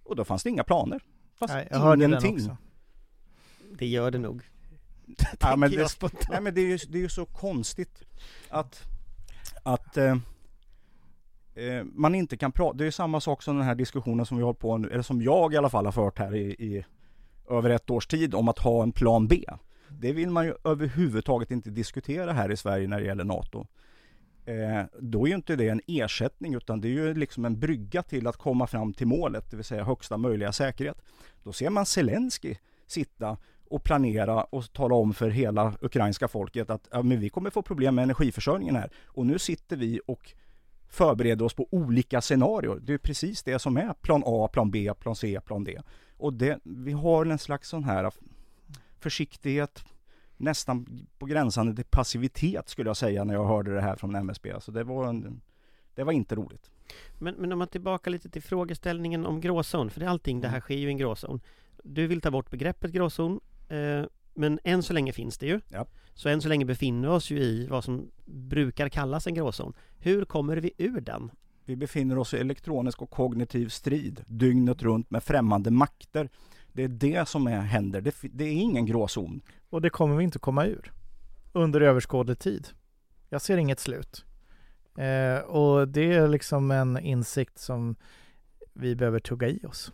[0.03, 1.03] Och då fanns det inga planer.
[1.35, 2.35] Fast Nej, jag hörde den ingenting.
[2.35, 2.57] också.
[3.77, 4.41] Det gör det nog.
[5.39, 8.01] Ja, men det, nej, men det, är ju, det är ju så konstigt
[8.49, 8.83] att,
[9.63, 10.17] att eh,
[11.55, 12.77] eh, man inte kan prata.
[12.77, 15.21] Det är samma sak som den här diskussionen som vi har på nu, eller som
[15.21, 16.85] jag i alla fall har fört här i, i
[17.49, 19.45] över ett års tid om att ha en plan B.
[19.89, 23.67] Det vill man ju överhuvudtaget inte diskutera här i Sverige när det gäller NATO.
[24.45, 28.03] Eh, då är ju inte det en ersättning utan det är ju liksom en brygga
[28.03, 31.01] till att komma fram till målet, det vill säga högsta möjliga säkerhet.
[31.43, 32.55] Då ser man Zelensky
[32.87, 33.37] sitta
[33.69, 37.61] och planera och tala om för hela ukrainska folket att ja, men vi kommer få
[37.61, 38.91] problem med energiförsörjningen här.
[39.05, 40.33] Och nu sitter vi och
[40.89, 42.79] förbereder oss på olika scenarier.
[42.81, 45.81] Det är precis det som är plan A, plan B, plan C, plan D.
[46.17, 48.11] Och det, vi har en slags sån här
[48.99, 49.85] försiktighet,
[50.43, 54.51] nästan på gränsen till passivitet skulle jag säga när jag hörde det här från MSB.
[54.51, 55.41] Alltså det var en,
[55.95, 56.69] Det var inte roligt.
[57.19, 60.47] Men, men om man tillbaka lite till frågeställningen om gråzon, för det är allting, det
[60.47, 61.41] här sker ju i en gråzon.
[61.83, 64.03] Du vill ta bort begreppet gråzon, eh,
[64.33, 65.59] men än så länge finns det ju.
[65.69, 65.85] Ja.
[66.13, 69.73] Så än så länge befinner vi oss ju i vad som brukar kallas en gråzon.
[69.99, 71.31] Hur kommer vi ur den?
[71.65, 76.29] Vi befinner oss i elektronisk och kognitiv strid dygnet runt med främmande makter.
[76.73, 78.01] Det är det som är, händer.
[78.01, 79.41] Det, det är ingen gråzon.
[79.73, 80.91] Och det kommer vi inte komma ur
[81.51, 82.67] under överskådlig tid.
[83.29, 84.25] Jag ser inget slut.
[84.97, 87.95] Eh, och det är liksom en insikt som
[88.73, 89.91] vi behöver tugga i oss.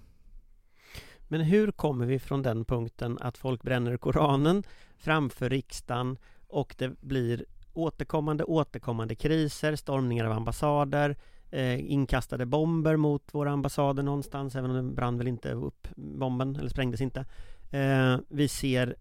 [1.28, 4.64] Men hur kommer vi från den punkten att folk bränner Koranen
[4.98, 11.18] framför riksdagen och det blir återkommande, återkommande kriser, stormningar av ambassader,
[11.52, 16.56] eh, inkastade bomber mot våra ambassader någonstans, även om den brann väl inte upp, bomben,
[16.56, 17.26] eller sprängdes inte.
[17.72, 18.96] Eh, vi ser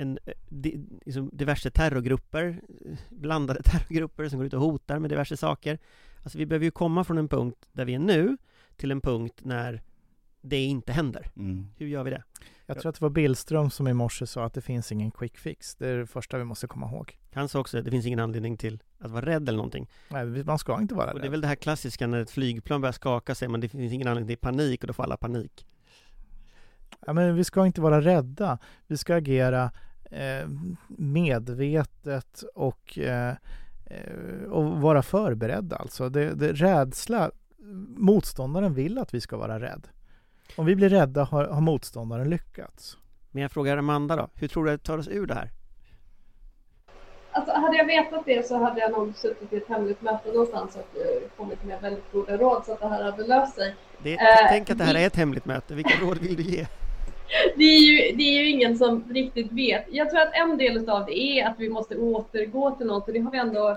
[0.00, 5.10] en, eh, di, liksom diverse terrorgrupper, eh, blandade terrorgrupper som går ut och hotar med
[5.10, 5.78] diverse saker.
[6.22, 8.36] Alltså vi behöver ju komma från en punkt där vi är nu
[8.76, 9.82] till en punkt när
[10.42, 11.30] det inte händer.
[11.36, 11.66] Mm.
[11.76, 12.22] Hur gör vi det?
[12.66, 15.38] Jag tror att det var Billström som i morse sa att det finns ingen quick
[15.38, 15.74] fix.
[15.74, 17.18] Det är det första vi måste komma ihåg.
[17.32, 19.90] Han sa också att det finns ingen anledning till att vara rädd eller någonting.
[20.08, 21.30] Nej, man ska inte vara Och det är rädd.
[21.30, 24.28] väl det här klassiska när ett flygplan börjar skaka säger man det finns ingen anledning
[24.28, 25.66] till panik och då får alla panik.
[27.06, 28.58] Ja, men vi ska inte vara rädda.
[28.86, 29.70] Vi ska agera
[30.88, 33.34] medvetet och, eh,
[33.86, 35.76] eh, och vara förberedda.
[35.76, 37.30] Alltså det, det, rädsla,
[37.96, 39.88] motståndaren vill att vi ska vara rädd.
[40.56, 42.96] Om vi blir rädda har, har motståndaren lyckats.
[43.30, 45.50] Men jag frågar Amanda då, hur tror du att tar oss ur det här?
[47.32, 50.76] Alltså, hade jag vetat det så hade jag nog suttit i ett hemligt möte någonstans
[50.76, 53.74] och eh, kommit med väldigt goda råd så att det här hade löst sig.
[54.02, 56.42] Det, Eh, tänk att det här vi- är ett hemligt möte, vilka råd vill du
[56.42, 56.66] ge?
[57.56, 59.84] Det är, ju, det är ju ingen som riktigt vet.
[59.90, 63.14] Jag tror att en del av det är att vi måste återgå till något och
[63.14, 63.68] det har vi ändå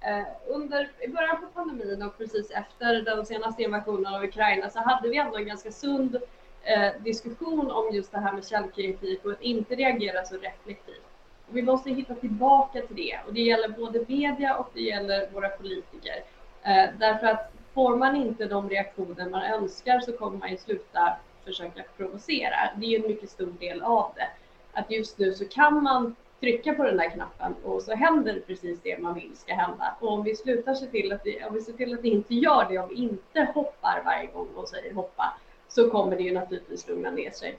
[0.00, 4.78] eh, under i början på pandemin och precis efter den senaste invasionen av Ukraina så
[4.78, 6.16] hade vi ändå en ganska sund
[6.62, 11.04] eh, diskussion om just det här med källkritik och att inte reagera så reflektivt.
[11.48, 15.30] Och vi måste hitta tillbaka till det och det gäller både media och det gäller
[15.32, 16.22] våra politiker.
[16.62, 21.16] Eh, därför att får man inte de reaktioner man önskar så kommer man ju sluta
[21.48, 22.56] försöka provocera.
[22.76, 24.28] Det är ju en mycket stor del av det.
[24.72, 28.80] Att just nu så kan man trycka på den där knappen och så händer precis
[28.82, 29.96] det man vill ska hända.
[30.00, 32.34] Och om vi slutar se till att vi, om vi ser till att det inte
[32.34, 35.34] gör det, om vi inte hoppar varje gång och säger hoppa,
[35.68, 37.58] så kommer det ju naturligtvis lugna ner sig.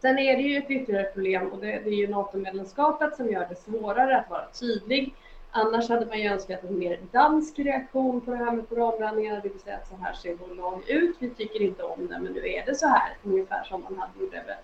[0.00, 3.46] Sen är det ju ett ytterligare problem och det, det är ju NATO-medlemskapet som gör
[3.48, 5.14] det svårare att vara tydlig.
[5.58, 9.48] Annars hade man ju önskat en mer dansk reaktion på det här med koranbränningar, det
[9.48, 11.16] vill säga att så här ser vår lag ut.
[11.18, 13.16] Vi tycker inte om det, men nu är det så här.
[13.22, 14.56] Ungefär som man hade gjort över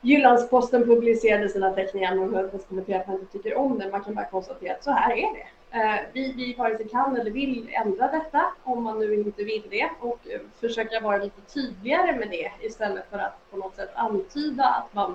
[0.00, 3.90] Jyllandsposten publicerade sina teckningar, man behöver inte kommentera att man inte tycker om det.
[3.90, 5.78] Man kan bara konstatera att så här är det.
[5.78, 9.62] Eh, vi, vi vare sig kan eller vill ändra detta, om man nu inte vill
[9.70, 13.90] det, och eh, försöka vara lite tydligare med det istället för att på något sätt
[13.94, 15.14] antyda att man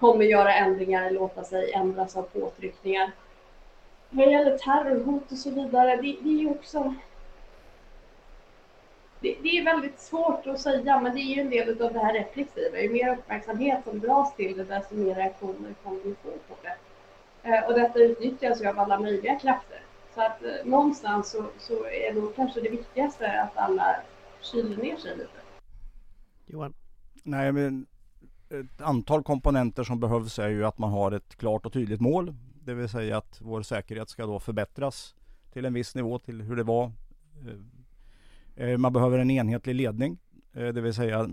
[0.00, 3.10] kommer göra ändringar eller låta sig ändras av påtryckningar.
[4.10, 6.94] Vad gäller terrorhot och så vidare, det, det är ju också...
[9.20, 11.98] Det, det är väldigt svårt att säga, men det är ju en del av det
[11.98, 12.80] här reflexiva.
[12.80, 16.76] Ju mer uppmärksamhet som dras till det, desto mer reaktioner kommer vi få på det.
[17.42, 19.82] Eh, och detta utnyttjas ju av alla möjliga krafter.
[20.14, 23.96] Så att eh, någonstans så, så är nog kanske det viktigaste att alla
[24.40, 25.40] kyler ner sig lite.
[26.46, 26.74] Johan?
[27.22, 27.86] Nej, men
[28.48, 32.34] ett antal komponenter som behövs är ju att man har ett klart och tydligt mål.
[32.70, 35.14] Det vill säga att vår säkerhet ska då förbättras
[35.52, 36.92] till en viss nivå till hur det var.
[38.56, 40.18] Eh, eh, man behöver en enhetlig ledning.
[40.52, 41.28] Eh, det vill säga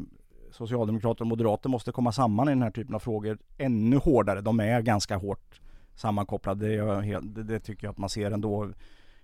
[0.51, 4.41] Socialdemokrater och Moderater måste komma samman i den här typen av frågor ännu hårdare.
[4.41, 5.61] De är ganska hårt
[5.95, 6.67] sammankopplade.
[6.67, 8.69] Det, är helt, det, tycker jag att man ser ändå.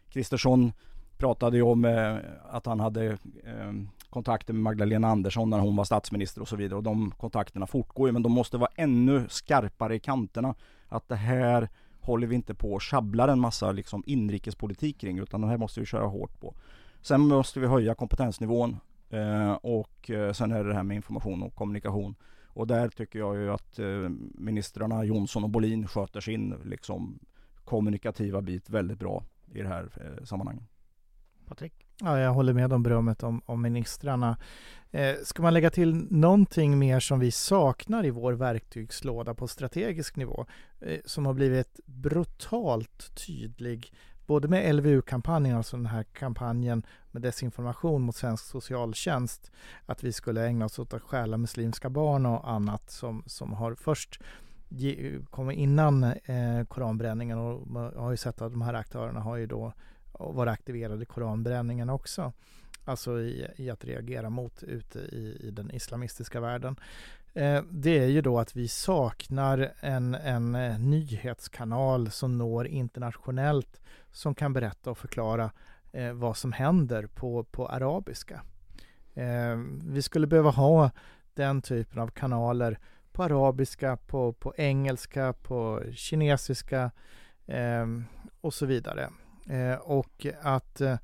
[0.10, 0.73] Kristersson
[1.17, 1.86] pratade ju om
[2.49, 3.17] att han hade
[4.10, 6.78] kontakter med Magdalena Andersson när hon var statsminister och så vidare.
[6.78, 10.56] Och de kontakterna fortgår ju men de måste vara ännu skarpare i kanterna.
[10.88, 11.69] Att det här
[12.03, 15.79] håller vi inte på och sjabblar en massa liksom inrikespolitik kring utan det här måste
[15.79, 16.55] vi köra hårt på.
[17.01, 18.77] Sen måste vi höja kompetensnivån
[19.09, 22.15] eh, och eh, sen är det det här med information och kommunikation.
[22.45, 27.19] Och där tycker jag ju att eh, ministrarna Jonsson och Bolin sköter sin liksom
[27.63, 29.23] kommunikativa bit väldigt bra
[29.53, 30.63] i det här eh, sammanhanget.
[31.45, 31.82] Patrik?
[32.01, 34.37] Ja, jag håller med om berömmet om, om ministrarna.
[34.91, 40.15] Eh, ska man lägga till någonting mer som vi saknar i vår verktygslåda på strategisk
[40.15, 40.45] nivå,
[40.81, 43.93] eh, som har blivit brutalt tydlig,
[44.25, 49.51] både med LVU-kampanjen, alltså den här kampanjen med desinformation mot svensk socialtjänst,
[49.85, 53.75] att vi skulle ägna oss åt att stjäla muslimska barn och annat som, som har
[53.75, 54.19] först
[54.69, 59.35] ge- kommit innan eh, koranbränningen och man har ju sett att de här aktörerna har
[59.35, 59.73] ju då
[60.14, 62.34] och vara aktiverade i koranbränningen också.
[62.86, 66.76] Alltså i, i att reagera mot ute i, i den islamistiska världen.
[67.34, 73.82] Eh, det är ju då att vi saknar en, en eh, nyhetskanal som når internationellt
[74.11, 75.51] som kan berätta och förklara
[75.91, 78.41] eh, vad som händer på, på arabiska.
[79.14, 80.91] Eh, vi skulle behöva ha
[81.34, 82.80] den typen av kanaler
[83.11, 86.91] på arabiska, på, på engelska, på kinesiska
[87.45, 87.88] eh,
[88.41, 89.09] och så vidare.
[89.45, 90.97] Eh, och att eh,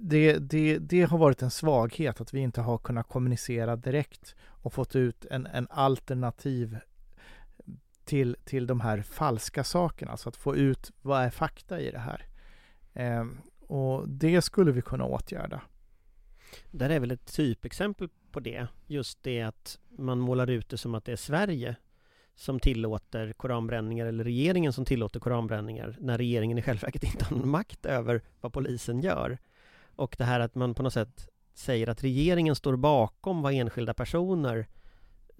[0.00, 4.72] det, det, det har varit en svaghet att vi inte har kunnat kommunicera direkt och
[4.72, 6.78] fått ut en, en alternativ
[8.04, 11.98] till, till de här falska sakerna, alltså att få ut vad är fakta i det
[11.98, 12.26] här.
[12.92, 13.26] Eh,
[13.60, 15.62] och det skulle vi kunna åtgärda.
[16.70, 18.66] Där är väl ett typexempel på det.
[18.86, 21.76] Just det att man målar ut det som att det är Sverige
[22.34, 27.36] som tillåter koranbränningar eller regeringen som tillåter koranbränningar när regeringen i själva verket inte har
[27.36, 29.38] någon makt över vad polisen gör.
[29.96, 33.94] Och det här att man på något sätt säger att regeringen står bakom vad enskilda
[33.94, 34.66] personer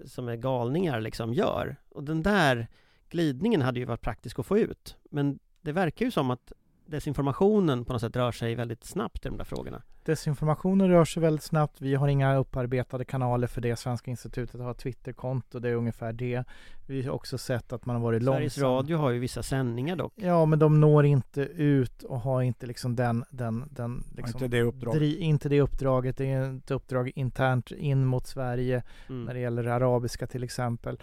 [0.06, 1.76] som är galningar liksom gör.
[1.88, 2.68] Och den där
[3.08, 4.96] glidningen hade ju varit praktisk att få ut.
[5.10, 6.52] Men det verkar ju som att
[6.86, 9.82] desinformationen på något sätt rör sig väldigt snabbt i de där frågorna.
[10.04, 11.80] Desinformationen rör sig väldigt snabbt.
[11.80, 13.76] Vi har inga upparbetade kanaler för det.
[13.76, 16.44] Svenska institutet har Twitterkonto, det är ungefär det.
[16.86, 18.72] Vi har också sett att man har varit Sveriges långsam.
[18.76, 20.12] Radio har ju vissa sändningar dock.
[20.16, 24.56] Ja, men de når inte ut och har inte liksom den, den, den liksom, inte
[24.56, 25.00] det uppdraget.
[25.02, 26.16] dri- inte det uppdraget.
[26.16, 29.24] Det är ett uppdrag internt in mot Sverige Mm.
[29.24, 30.98] när det gäller arabiska till exempel.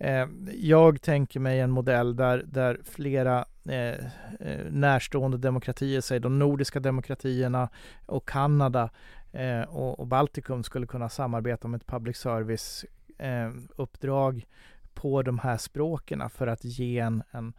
[0.00, 4.06] Eh, jag tänker mig en modell där, där flera eh,
[4.40, 7.68] eh, närstående demokratier, säg de nordiska demokratierna
[8.06, 8.90] och Kanada
[9.32, 12.84] eh, och, och Baltikum skulle kunna samarbeta om ett public service
[13.18, 14.46] eh, uppdrag
[14.94, 17.52] på de här språken för att ge en, en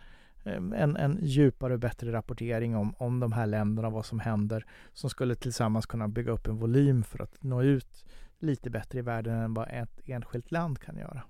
[0.44, 5.10] en, en djupare och bättre rapportering om, om de här länderna, vad som händer, som
[5.10, 8.06] skulle tillsammans kunna bygga upp en volym för att nå ut
[8.40, 11.24] lite bättre i världen än vad ett enskilt land kan göra.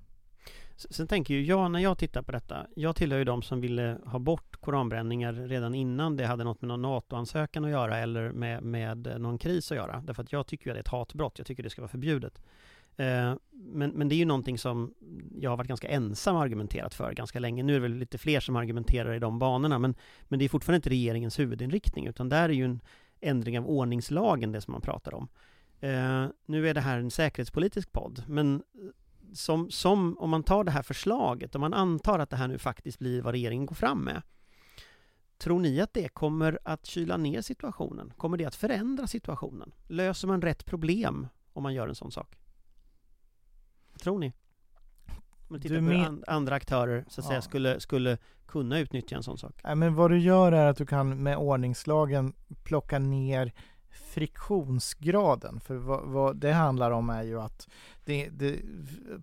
[0.89, 3.97] Sen tänker ju jag, när jag tittar på detta, jag tillhör ju de som ville
[4.05, 8.63] ha bort koranbränningar redan innan det hade något med någon NATO-ansökan att göra eller med,
[8.63, 10.03] med någon kris att göra.
[10.05, 11.89] Därför att jag tycker ju att det är ett hatbrott, jag tycker det ska vara
[11.89, 12.41] förbjudet.
[12.97, 14.93] Eh, Men, men det är ju någonting som
[15.39, 17.63] jag har varit ganska ensam och argumenterat för ganska länge.
[17.63, 20.49] Nu är det väl lite fler som argumenterar i de banorna, men, men det är
[20.49, 22.81] fortfarande inte regeringens huvudinriktning, utan där är ju en
[23.21, 25.27] ändring av ordningslagen det som man pratar om.
[25.79, 28.63] Eh, nu är det här en säkerhetspolitisk podd, men
[29.33, 32.57] som, som om man tar det här förslaget, om man antar att det här nu
[32.57, 34.21] faktiskt blir vad regeringen går fram med.
[35.37, 38.13] Tror ni att det kommer att kyla ner situationen?
[38.17, 39.73] Kommer det att förändra situationen?
[39.87, 42.37] Löser man rätt problem om man gör en sån sak?
[43.91, 44.33] Vad tror ni?
[45.07, 45.13] Om
[45.47, 47.41] man tittar Du på men- an- andra aktörer så att säga Ja.
[47.41, 48.17] skulle, skulle
[48.47, 49.59] kunna utnyttja en sån sak.
[49.63, 53.53] Nej, men vad du gör är att du kan med ordningslagen plocka ner
[53.91, 55.59] friktionsgraden.
[55.59, 57.67] För vad, vad det handlar om är ju att
[58.05, 58.59] det, det,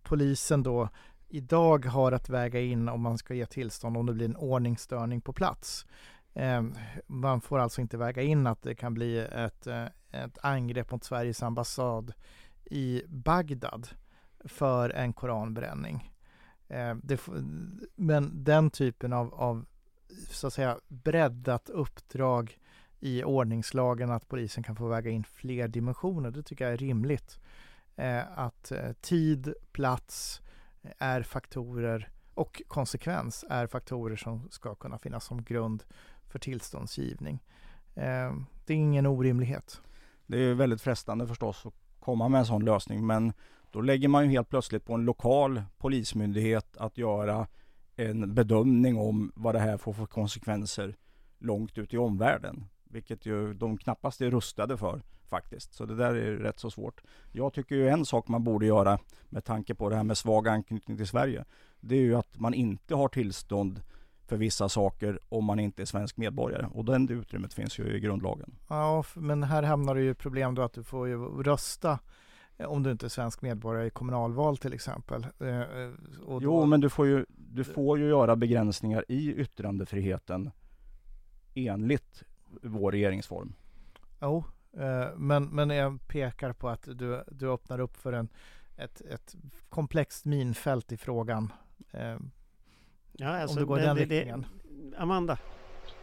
[0.02, 0.88] polisen då
[1.28, 5.20] idag har att väga in om man ska ge tillstånd om det blir en ordningsstörning
[5.20, 5.86] på plats.
[6.34, 6.62] Eh,
[7.06, 11.04] man får alltså inte väga in att det kan bli ett, eh, ett angrepp mot
[11.04, 12.12] Sveriges ambassad
[12.64, 13.88] i Bagdad
[14.44, 16.14] för en koranbränning.
[16.68, 17.20] Eh, det,
[17.94, 19.66] men den typen av, av
[20.30, 22.58] så att säga breddat uppdrag
[23.00, 26.30] i ordningslagen att polisen kan få väga in fler dimensioner.
[26.30, 27.38] Det tycker jag är rimligt.
[27.96, 30.42] Eh, att eh, tid, plats
[30.82, 35.84] eh, är faktorer och konsekvens är faktorer som ska kunna finnas som grund
[36.26, 37.42] för tillståndsgivning.
[37.94, 38.32] Eh,
[38.66, 39.80] det är ingen orimlighet.
[40.26, 43.32] Det är ju väldigt frestande förstås att komma med en sån lösning men
[43.70, 47.46] då lägger man ju helt plötsligt på en lokal polismyndighet att göra
[47.96, 50.96] en bedömning om vad det här får för konsekvenser
[51.38, 52.64] långt ut i omvärlden.
[52.90, 55.74] Vilket ju de knappast är rustade för faktiskt.
[55.74, 57.00] Så det där är rätt så svårt.
[57.32, 60.48] Jag tycker ju en sak man borde göra med tanke på det här med svag
[60.48, 61.44] anknytning till Sverige.
[61.80, 63.82] Det är ju att man inte har tillstånd
[64.26, 66.66] för vissa saker om man inte är svensk medborgare.
[66.74, 68.54] Och den utrymmet finns ju i grundlagen.
[68.68, 71.98] Ja, men här hamnar du ju problem då att du får ju rösta
[72.56, 75.26] eh, om du inte är svensk medborgare i kommunalval till exempel.
[75.40, 75.90] Eh, eh,
[76.26, 80.50] och Jo, då- men du får, ju, du får ju göra begränsningar i yttrandefriheten
[81.54, 82.22] enligt
[82.62, 83.52] vår regeringsform.
[84.20, 84.44] Jo,
[84.78, 88.28] eh, men, men jag pekar på att du, du öppnar upp för en,
[88.76, 89.34] ett, ett
[89.68, 91.52] komplext minfält i frågan.
[91.92, 92.16] Eh,
[93.20, 94.46] Ja, om du går i den det- det- riktningen.
[94.96, 95.38] Amanda?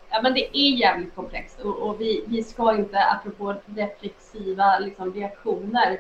[0.10, 5.14] Ja, men det är jävligt komplext och, och vi, vi ska inte, apropå reflexiva liksom,
[5.14, 5.98] reaktioner,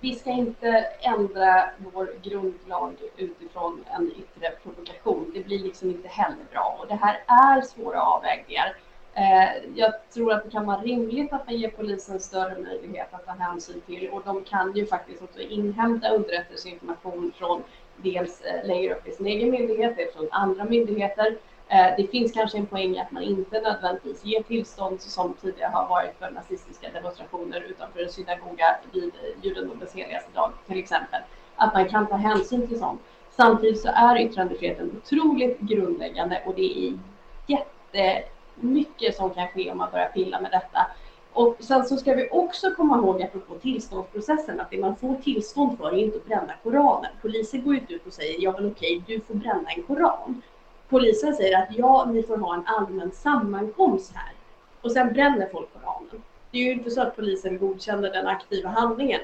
[0.00, 0.68] vi ska inte
[1.00, 5.30] ändra vår grundlag utifrån en yttre provokation.
[5.34, 8.76] Det blir liksom inte heller bra och det här är svåra avvägningar.
[9.14, 13.26] Eh, jag tror att det kan vara rimligt att man ger polisen större möjlighet att
[13.26, 17.62] ta hänsyn till och de kan ju faktiskt också inhämta underrättelseinformation från
[17.96, 21.36] dels eh, längre upp i sin egen myndighet, dels från andra myndigheter.
[21.68, 25.70] Eh, det finns kanske en poäng i att man inte nödvändigtvis ger tillstånd som tidigare
[25.70, 31.20] har varit för nazistiska demonstrationer utanför en synagoga vid eh, judendomens heligaste dag till exempel.
[31.56, 33.00] Att man kan ta hänsyn till sånt.
[33.30, 36.98] Samtidigt så är yttrandefriheten otroligt grundläggande och det är
[37.46, 38.24] jätte
[38.60, 40.86] mycket som kan ske om man börjar pilla med detta.
[41.32, 45.78] Och sen så ska vi också komma ihåg, apropå tillståndsprocessen, att det man får tillstånd
[45.78, 47.10] för är inte att bränna Koranen.
[47.22, 50.42] Polisen går inte ut och säger, ja men okej, du får bränna en Koran.
[50.88, 54.32] Polisen säger att ja, ni får ha en allmän sammankomst här.
[54.80, 56.22] Och sen bränner folk Koranen.
[56.50, 59.20] Det är ju inte så att polisen godkänner den aktiva handlingen.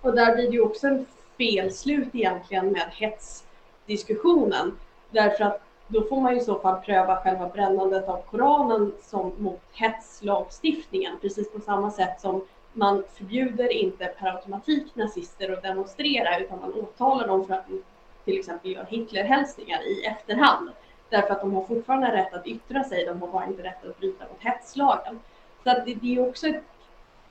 [0.00, 1.06] Och där blir det ju också en
[1.38, 4.78] felslut egentligen med hetsdiskussionen.
[5.10, 9.60] Därför att då får man i så fall pröva själva brännandet av Koranen som mot
[9.72, 16.60] hetslagstiftningen, precis på samma sätt som man förbjuder inte per automatik nazister att demonstrera utan
[16.60, 17.82] man åtalar dem för att de
[18.24, 20.70] till exempel gör Hitlerhälsningar i efterhand.
[21.08, 23.98] Därför att de har fortfarande rätt att yttra sig, de har bara inte rätt att
[23.98, 25.20] bryta mot hetslagen.
[25.64, 26.62] Så att det, det är också ett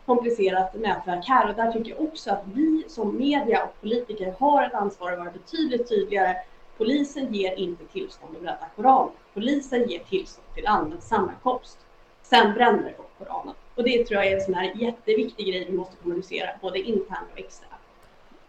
[0.06, 4.64] komplicerat nätverk här och där tycker jag också att vi som media och politiker har
[4.64, 6.36] ett ansvar att vara betydligt tydligare
[6.80, 9.14] Polisen ger inte tillstånd att bränna Koranen.
[9.34, 11.78] Polisen ger tillstånd till allmän sammankomst.
[12.24, 13.54] Sen bränner folk Koranen.
[13.76, 17.28] Och det tror jag är en sån här jätteviktig grej vi måste kommunicera, både internt
[17.34, 17.74] och externt.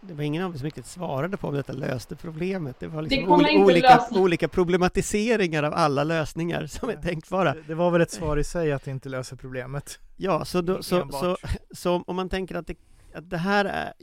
[0.01, 2.79] Det var ingen av oss som riktigt svarade på om detta löste problemet.
[2.79, 6.95] Det var liksom Det kommer ol- inte olika, olika problematiseringar av alla lösningar som är
[6.95, 7.53] tänkbara.
[7.53, 9.99] Det, det var väl ett svar i sig att det inte löser problemet.
[10.17, 11.37] Ja, så, då, så, så,
[11.71, 12.75] så om man tänker att det,
[13.15, 13.93] att det här är...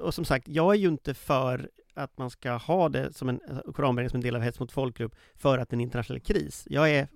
[0.00, 1.68] Och som sagt, jag är ju inte för
[1.98, 4.72] att man ska ha det som en alltså, koranbränning som en del av hets mot
[4.72, 6.66] folkgrupp för att det är en internationell kris.
[6.70, 7.08] Jag är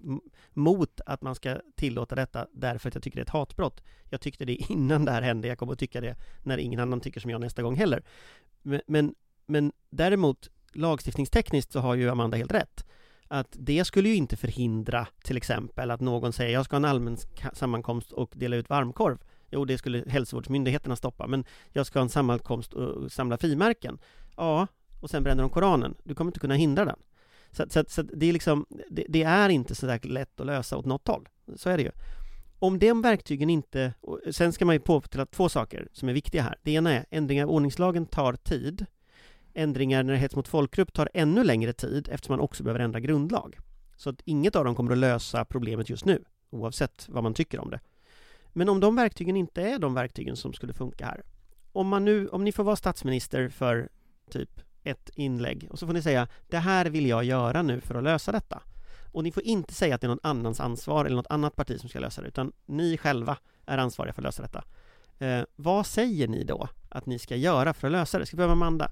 [0.53, 3.83] mot att man ska tillåta detta därför att jag tycker det är ett hatbrott.
[4.11, 7.01] Jag tyckte det innan det här hände, jag kommer att tycka det när ingen annan
[7.01, 8.03] tycker som jag nästa gång heller.
[8.63, 9.15] Men, men,
[9.47, 12.85] men däremot lagstiftningstekniskt så har ju Amanda helt rätt.
[13.29, 16.85] Att det skulle ju inte förhindra till exempel att någon säger jag ska ha en
[16.85, 17.17] allmän
[17.53, 19.19] sammankomst och dela ut varmkorv.
[19.51, 23.99] Jo, det skulle hälsovårdsmyndigheterna stoppa, men jag ska ha en sammankomst och samla frimärken.
[24.37, 24.67] Ja,
[25.01, 25.95] och sen bränner de Koranen.
[26.05, 26.99] Du kommer inte kunna hindra den.
[27.51, 30.77] Så, så, så det är liksom, det, det är inte så där lätt att lösa
[30.77, 31.29] åt något håll.
[31.57, 31.91] Så är det ju.
[32.59, 36.43] Om de verktygen inte, och sen ska man ju påpeka två saker som är viktiga
[36.43, 36.59] här.
[36.63, 38.87] Det ena är ändringar av ordningslagen tar tid.
[39.55, 43.01] Ändringar när det hets mot folkgrupp tar ännu längre tid eftersom man också behöver ändra
[43.01, 43.59] grundlag.
[43.97, 47.59] Så att inget av dem kommer att lösa problemet just nu, oavsett vad man tycker
[47.59, 47.81] om det.
[48.53, 51.23] Men om de verktygen inte är de verktygen som skulle funka här.
[51.73, 53.89] Om, man nu, om ni får vara statsminister för
[54.33, 57.95] typ ett inlägg och så får ni säga det här vill jag göra nu för
[57.95, 58.63] att lösa detta.
[59.13, 61.81] Och ni får inte säga att det är någon annans ansvar eller något annat parti
[61.81, 64.65] som ska lösa det, utan ni själva är ansvariga för att lösa detta.
[65.19, 68.27] Eh, vad säger ni då att ni ska göra för att lösa det?
[68.27, 68.91] Ska vi börja med Amanda?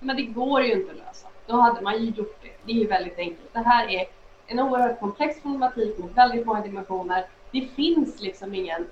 [0.00, 1.28] Men det går ju inte att lösa.
[1.46, 2.50] Då hade man ju gjort det.
[2.64, 3.52] Det är ju väldigt enkelt.
[3.52, 4.06] Det här är
[4.46, 7.26] en oerhört komplex problematik med väldigt många dimensioner.
[7.52, 8.86] Det finns liksom ingen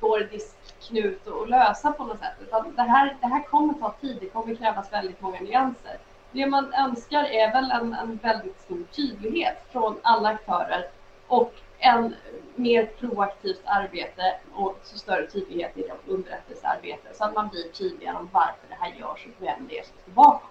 [0.00, 0.56] gordisk
[0.88, 2.36] knut att lösa på något sätt.
[2.40, 4.16] Utan det, här, det här kommer ta tid.
[4.20, 5.98] Det kommer krävas väldigt många nyanser.
[6.30, 10.84] Det man önskar är väl en, en väldigt stor tydlighet från alla aktörer
[11.26, 12.14] och en
[12.54, 18.28] mer proaktivt arbete och så större tydlighet i underrättelsearbete så att man blir tydligare om
[18.32, 20.50] varför det här görs och vem det är som står bakom.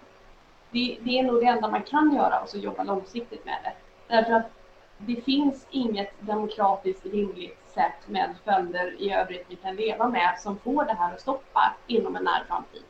[0.70, 3.72] Det, det är nog det enda man kan göra och så jobba långsiktigt med det.
[4.14, 4.50] Därför att
[5.06, 10.58] det finns inget demokratiskt rimligt sätt med följder i övrigt vi kan leva med som
[10.58, 12.82] får det här att stoppa inom en nära framtid.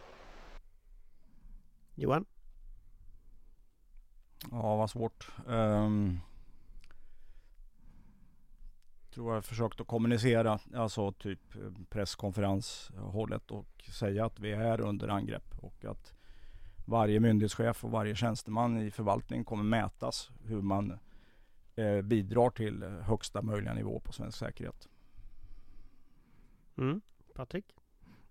[1.94, 2.24] Johan?
[4.50, 5.28] Ja, vad svårt.
[5.46, 6.20] Um,
[9.14, 11.40] tror jag försökt att kommunicera, alltså typ
[11.88, 16.12] presskonferenshållet och säga att vi är under angrepp och att
[16.84, 20.98] varje myndighetschef och varje tjänsteman i förvaltning kommer mätas hur man
[21.82, 24.88] eh, bidrar till högsta möjliga nivå på svensk säkerhet.
[26.78, 27.00] Mm.
[27.34, 27.64] Patrik?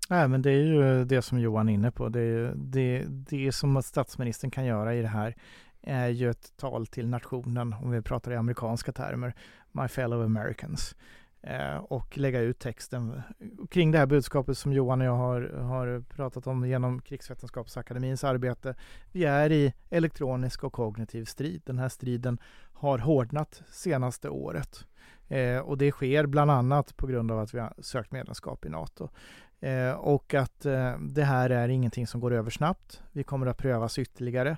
[0.09, 2.09] Nej, men det är ju det som Johan är inne på.
[2.09, 5.35] Det, är- det, det som statsministern kan göra i det här
[5.81, 9.33] är ju ett tal till nationen, om vi pratar i amerikanska termer,
[9.71, 10.95] My fellow Americans.
[11.43, 13.21] Eh, och lägga ut texten
[13.69, 18.75] kring det här budskapet som Johan och jag har, har pratat om genom Krigsvetenskapsakademins arbete.
[19.11, 21.61] Vi är i elektronisk och kognitiv strid.
[21.65, 22.39] Den här striden
[22.73, 24.87] har hårdnat senaste året.
[25.27, 28.69] Eh, och det sker bland annat på grund av att vi har sökt medlemskap i
[28.69, 29.09] NATO.
[29.59, 33.01] Eh, och att eh, det här är ingenting som går över snabbt.
[33.11, 34.57] Vi kommer att prövas ytterligare.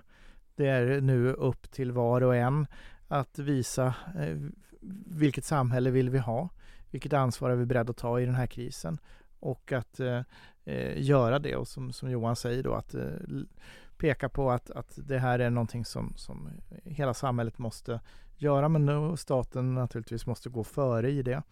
[0.56, 2.68] Det är nu upp till var och en
[3.08, 4.38] att visa eh,
[5.06, 6.50] vilket samhälle vill vi ha?
[6.94, 8.98] Vilket ansvar är vi beredda att ta i den här krisen?
[9.40, 10.22] Och att eh,
[10.66, 13.04] eh göra det och som, som Johan säger då att eh,
[13.98, 16.50] peka på att, att det här är någonting som, som
[16.84, 18.00] hela samhället måste
[18.38, 21.44] göra men staten naturligtvis måste gå före i det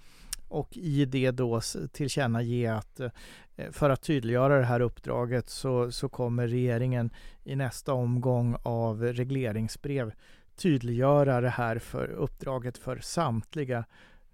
[0.47, 1.61] och i det då
[1.91, 7.09] tillkännage att eh, för att tydliggöra det här uppdraget så, så kommer regeringen
[7.43, 10.13] i nästa omgång av regleringsbrev
[10.55, 13.85] tydliggöra det här för uppdraget för samtliga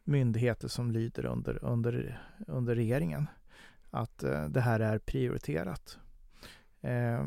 [0.07, 3.27] myndigheter som lyder under, under, under regeringen.
[3.89, 5.99] Att eh, det här är prioriterat.
[6.81, 7.25] Eh,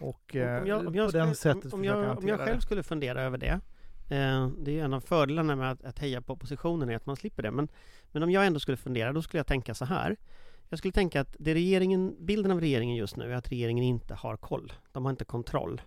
[0.00, 2.56] och eh, om jag, om jag, på den skulle, sättet om jag, om jag själv
[2.56, 2.62] det.
[2.62, 3.60] skulle fundera över det
[4.16, 7.16] eh, Det är en av fördelarna med att, att heja på oppositionen är att man
[7.16, 7.68] slipper det men,
[8.12, 10.16] men om jag ändå skulle fundera då skulle jag tänka så här
[10.68, 14.14] Jag skulle tänka att det regeringen, bilden av regeringen just nu är att regeringen inte
[14.14, 15.82] har koll De har inte kontroll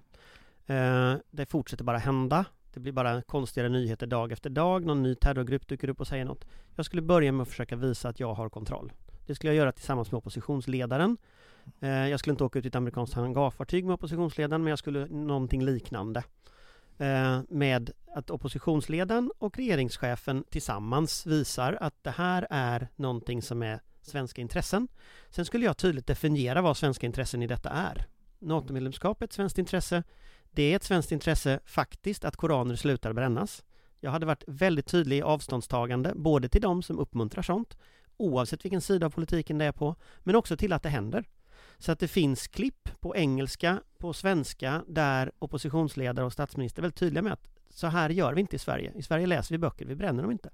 [0.66, 2.46] eh, Det fortsätter bara hända
[2.76, 6.26] det blir bara konstigare nyheter dag efter dag, någon ny terrorgrupp dyker upp och säger
[6.26, 6.46] något.
[6.76, 8.92] Jag skulle börja med att försöka visa att jag har kontroll.
[9.26, 11.18] Det skulle jag göra tillsammans med oppositionsledaren.
[11.80, 15.06] Eh, jag skulle inte åka ut i ett amerikanskt hangarfartyg med oppositionsledaren, men jag skulle
[15.06, 16.24] någonting liknande.
[16.98, 23.80] Eh, med att oppositionsledaren och regeringschefen tillsammans visar att det här är någonting som är
[24.02, 24.88] svenska intressen.
[25.30, 28.06] Sen skulle jag tydligt definiera vad svenska intressen i detta är.
[28.40, 30.04] NATO-medlemskap är ett svenskt intresse.
[30.56, 33.64] Det är ett svenskt intresse faktiskt att koraner slutar brännas.
[34.00, 37.78] Jag hade varit väldigt tydlig i avståndstagande, både till de som uppmuntrar sånt,
[38.18, 41.26] oavsett vilken sida av politiken det är på, men också till att det händer.
[41.78, 47.00] Så att det finns klipp på engelska, på svenska, där oppositionsledare och statsminister är väldigt
[47.00, 48.92] tydliga med att så här gör vi inte i Sverige.
[48.96, 50.50] I Sverige läser vi böcker, vi bränner dem inte.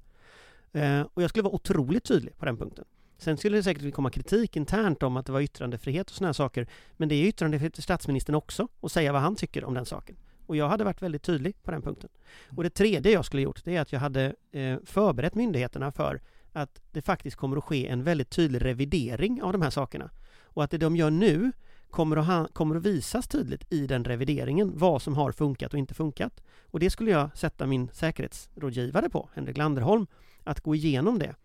[0.72, 2.86] Eh, och jag skulle vara otroligt tydlig på den punkten.
[3.22, 6.34] Sen skulle det säkert komma kritik internt om att det var yttrandefrihet och sådana här
[6.34, 6.68] saker.
[6.98, 10.16] Men det är yttrandefrihet för statsministern också att säga vad han tycker om den saken.
[10.46, 12.10] Och jag hade varit väldigt tydlig på den punkten.
[12.58, 16.22] Och det tredje jag skulle gjort, det är att jag hade eh, förberett myndigheterna för
[16.54, 20.10] att det faktiskt kommer att ske en väldigt tydlig revidering av de här sakerna.
[20.44, 21.52] Och att det de gör nu
[21.90, 25.80] kommer att, ha, kommer att visas tydligt i den revideringen vad som har funkat och
[25.80, 26.44] inte funkat.
[26.64, 30.08] Och det skulle jag sätta min säkerhetsrådgivare på, Henrik Landerholm,
[30.44, 31.36] att gå igenom det.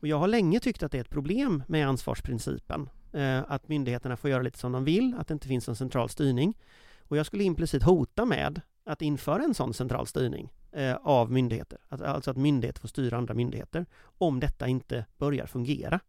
[0.00, 2.88] Och jag har länge tyckt att det är ett problem med ansvarsprincipen.
[3.12, 6.08] Eh, att myndigheterna får göra lite som de vill, att det inte finns en central
[6.08, 6.54] styrning.
[7.02, 11.78] Och jag skulle implicit hota med att införa en sån central styrning eh, av myndigheter.
[11.88, 13.86] Alltså att myndigheter får styra andra myndigheter
[14.18, 16.00] om detta inte börjar fungera.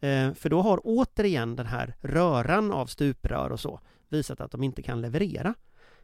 [0.00, 4.62] Eh, för då har återigen den här röran av stuprör och så visat att de
[4.62, 5.54] inte kan leverera.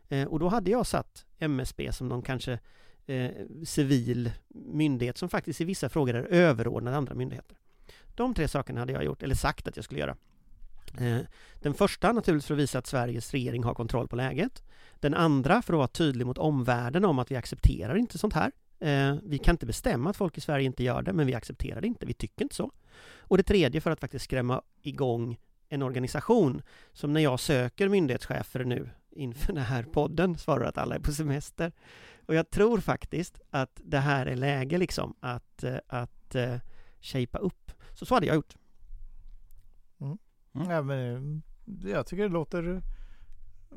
[0.08, 2.58] Eh, och då hade jag satt MSB som någon kanske
[3.06, 3.30] eh,
[3.64, 7.56] civil myndighet som faktiskt i vissa frågor är överordnad andra myndigheter.
[8.14, 10.16] De tre sakerna hade jag gjort, eller sagt att jag skulle göra.
[10.98, 11.18] Eh,
[11.62, 14.62] den första naturligtvis för att visa att Sveriges regering har kontroll på läget.
[15.00, 18.52] Den andra för att vara tydlig mot omvärlden om att vi accepterar inte sånt här.
[18.80, 21.80] Eh, vi kan inte bestämma att folk i Sverige inte gör det, men vi accepterar
[21.80, 22.06] det inte.
[22.06, 22.72] Vi tycker inte så.
[23.18, 25.38] Och det tredje för att faktiskt skrämma igång
[25.68, 30.94] en organisation som när jag söker myndighetschefer nu inför den här podden svarar att alla
[30.94, 31.72] är på semester.
[32.26, 36.56] Och jag tror faktiskt att det här är läge liksom att, eh, att uh,
[37.00, 37.72] shapea upp.
[37.92, 38.56] Så så hade jag gjort.
[40.00, 40.18] Mm.
[40.54, 40.70] Mm.
[40.70, 41.42] Ja, men
[41.84, 42.82] jag tycker det låter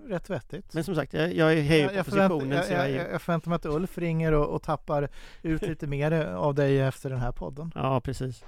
[0.05, 0.73] rätt vettigt.
[0.73, 2.49] Men som sagt, jag, jag är hej på positionen.
[2.49, 5.09] Jag, jag, jag, jag förväntar mig att Ulf ringer och, och tappar
[5.41, 7.71] ut lite mer av dig efter den här podden.
[7.75, 8.43] Ja, precis.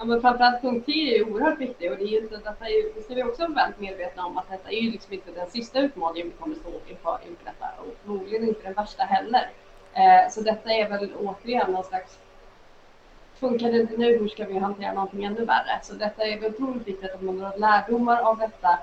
[0.00, 2.66] Ja, men framförallt punkt 10 är ju oerhört viktig och det är ju inte, detta
[2.66, 5.12] är ju, det ska vi också vara väldigt medvetna om att detta är ju liksom
[5.12, 9.02] inte den sista utmaningen vi kommer stå inför, inför detta och förmodligen inte den värsta
[9.02, 9.50] heller.
[9.94, 12.18] Eh, så detta är väl återigen någon slags
[13.34, 15.80] Funkar det inte nu, hur ska vi hantera någonting ännu värre?
[15.82, 18.78] Så detta är väl otroligt viktigt att man drar lärdomar av detta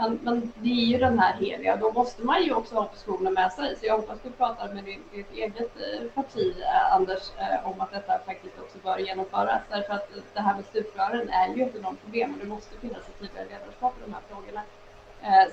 [0.00, 3.32] men, men det är ju den här heliga, då måste man ju också ha oppositionen
[3.34, 3.76] med sig.
[3.76, 7.80] Så jag hoppas du pratar med ditt, ditt eget eh, parti, eh, Anders, eh, om
[7.80, 9.62] att detta faktiskt också bör genomföras.
[9.70, 13.08] Därför att det här med stuprören är ju ett enormt problem och det måste finnas
[13.08, 14.62] ett tydligare ledarskap i de här frågorna.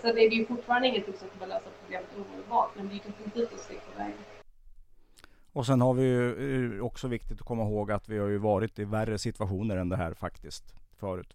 [0.02, 3.02] Sen är det ju fortfarande ingenting som kommer lösa problemet omedelbart, men det är ju
[3.06, 4.18] definitivt ett steg på vägen.
[5.54, 8.80] Och sen har vi ju också viktigt att komma ihåg att vi har ju varit
[8.80, 11.34] i värre situationer än det här faktiskt förut.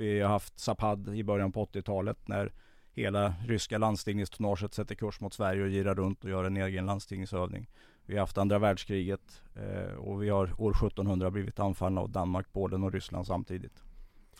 [0.00, 2.52] Vi har haft Zapad i början på 80-talet när
[2.92, 7.70] hela ryska landstigningstonnaget sätter kurs mot Sverige och girar runt och gör en egen landstigningsövning.
[8.06, 12.46] Vi har haft andra världskriget eh, och vi har år 1700 blivit anfallna av Danmark,
[12.52, 13.82] Polen och Ryssland samtidigt.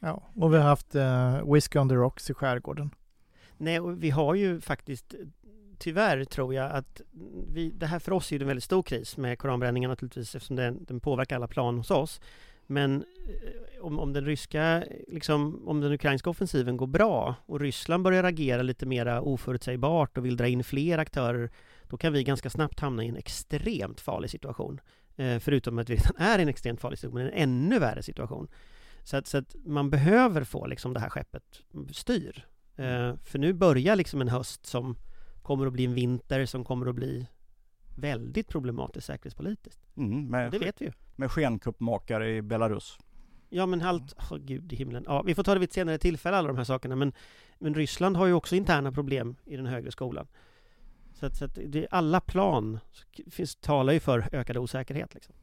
[0.00, 2.90] Ja, och vi har haft eh, Whiskey on the Rocks i skärgården.
[3.56, 5.14] Nej, och vi har ju faktiskt
[5.78, 7.00] tyvärr tror jag att
[7.48, 10.56] vi, det här för oss är ju en väldigt stor kris med koranbränningen naturligtvis eftersom
[10.56, 12.20] den, den påverkar alla plan hos oss.
[12.70, 18.04] Men eh, om, om den ryska, liksom, om den ukrainska offensiven går bra och Ryssland
[18.04, 21.50] börjar agera lite mera oförutsägbart och vill dra in fler aktörer
[21.88, 24.80] då kan vi ganska snabbt hamna i en extremt farlig situation.
[25.16, 28.48] Eh, förutom att vi redan är i en extremt farlig situation, en ännu värre situation.
[29.02, 31.62] Så att, så att man behöver få liksom det här skeppet
[31.92, 32.46] styr.
[32.76, 34.96] Eh, för nu börjar liksom en höst som
[35.42, 37.26] kommer att bli en vinter som kommer att bli
[37.96, 39.80] väldigt problematisk säkerhetspolitiskt.
[39.96, 40.92] Mm, med, Det vet vi ju.
[41.20, 42.98] Med skenkuppmakare i Belarus.
[43.48, 45.04] Ja men allt, oh, gud i himlen.
[45.06, 47.12] Ja, vi får ta det vid ett senare tillfälle alla de här sakerna men,
[47.58, 50.26] men Ryssland har ju också interna problem i den högre skolan.
[51.14, 52.78] Så att, så att det, alla plan
[53.30, 55.14] finns, talar ju för ökad osäkerhet.
[55.14, 55.34] Liksom.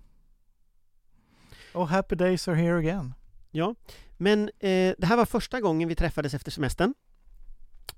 [1.74, 3.14] Och happy days are here again.
[3.52, 3.76] Ja,
[4.18, 6.94] men eh, det här var första gången vi träffades efter semestern.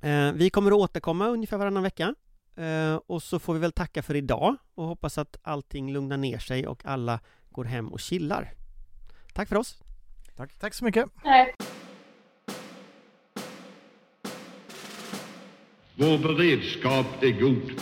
[0.02, 2.16] Eh, vi kommer att återkomma ungefär varannan vecka.
[2.56, 6.40] Eh, och så får vi väl tacka för idag och hoppas att allting lugnar ner
[6.40, 7.20] sig och alla
[7.60, 8.54] går hem och chillar.
[9.34, 9.78] Tack för oss!
[10.36, 11.06] Tack, Tack så mycket.
[11.24, 11.56] Nej.
[15.96, 17.82] Vår beredskap är god.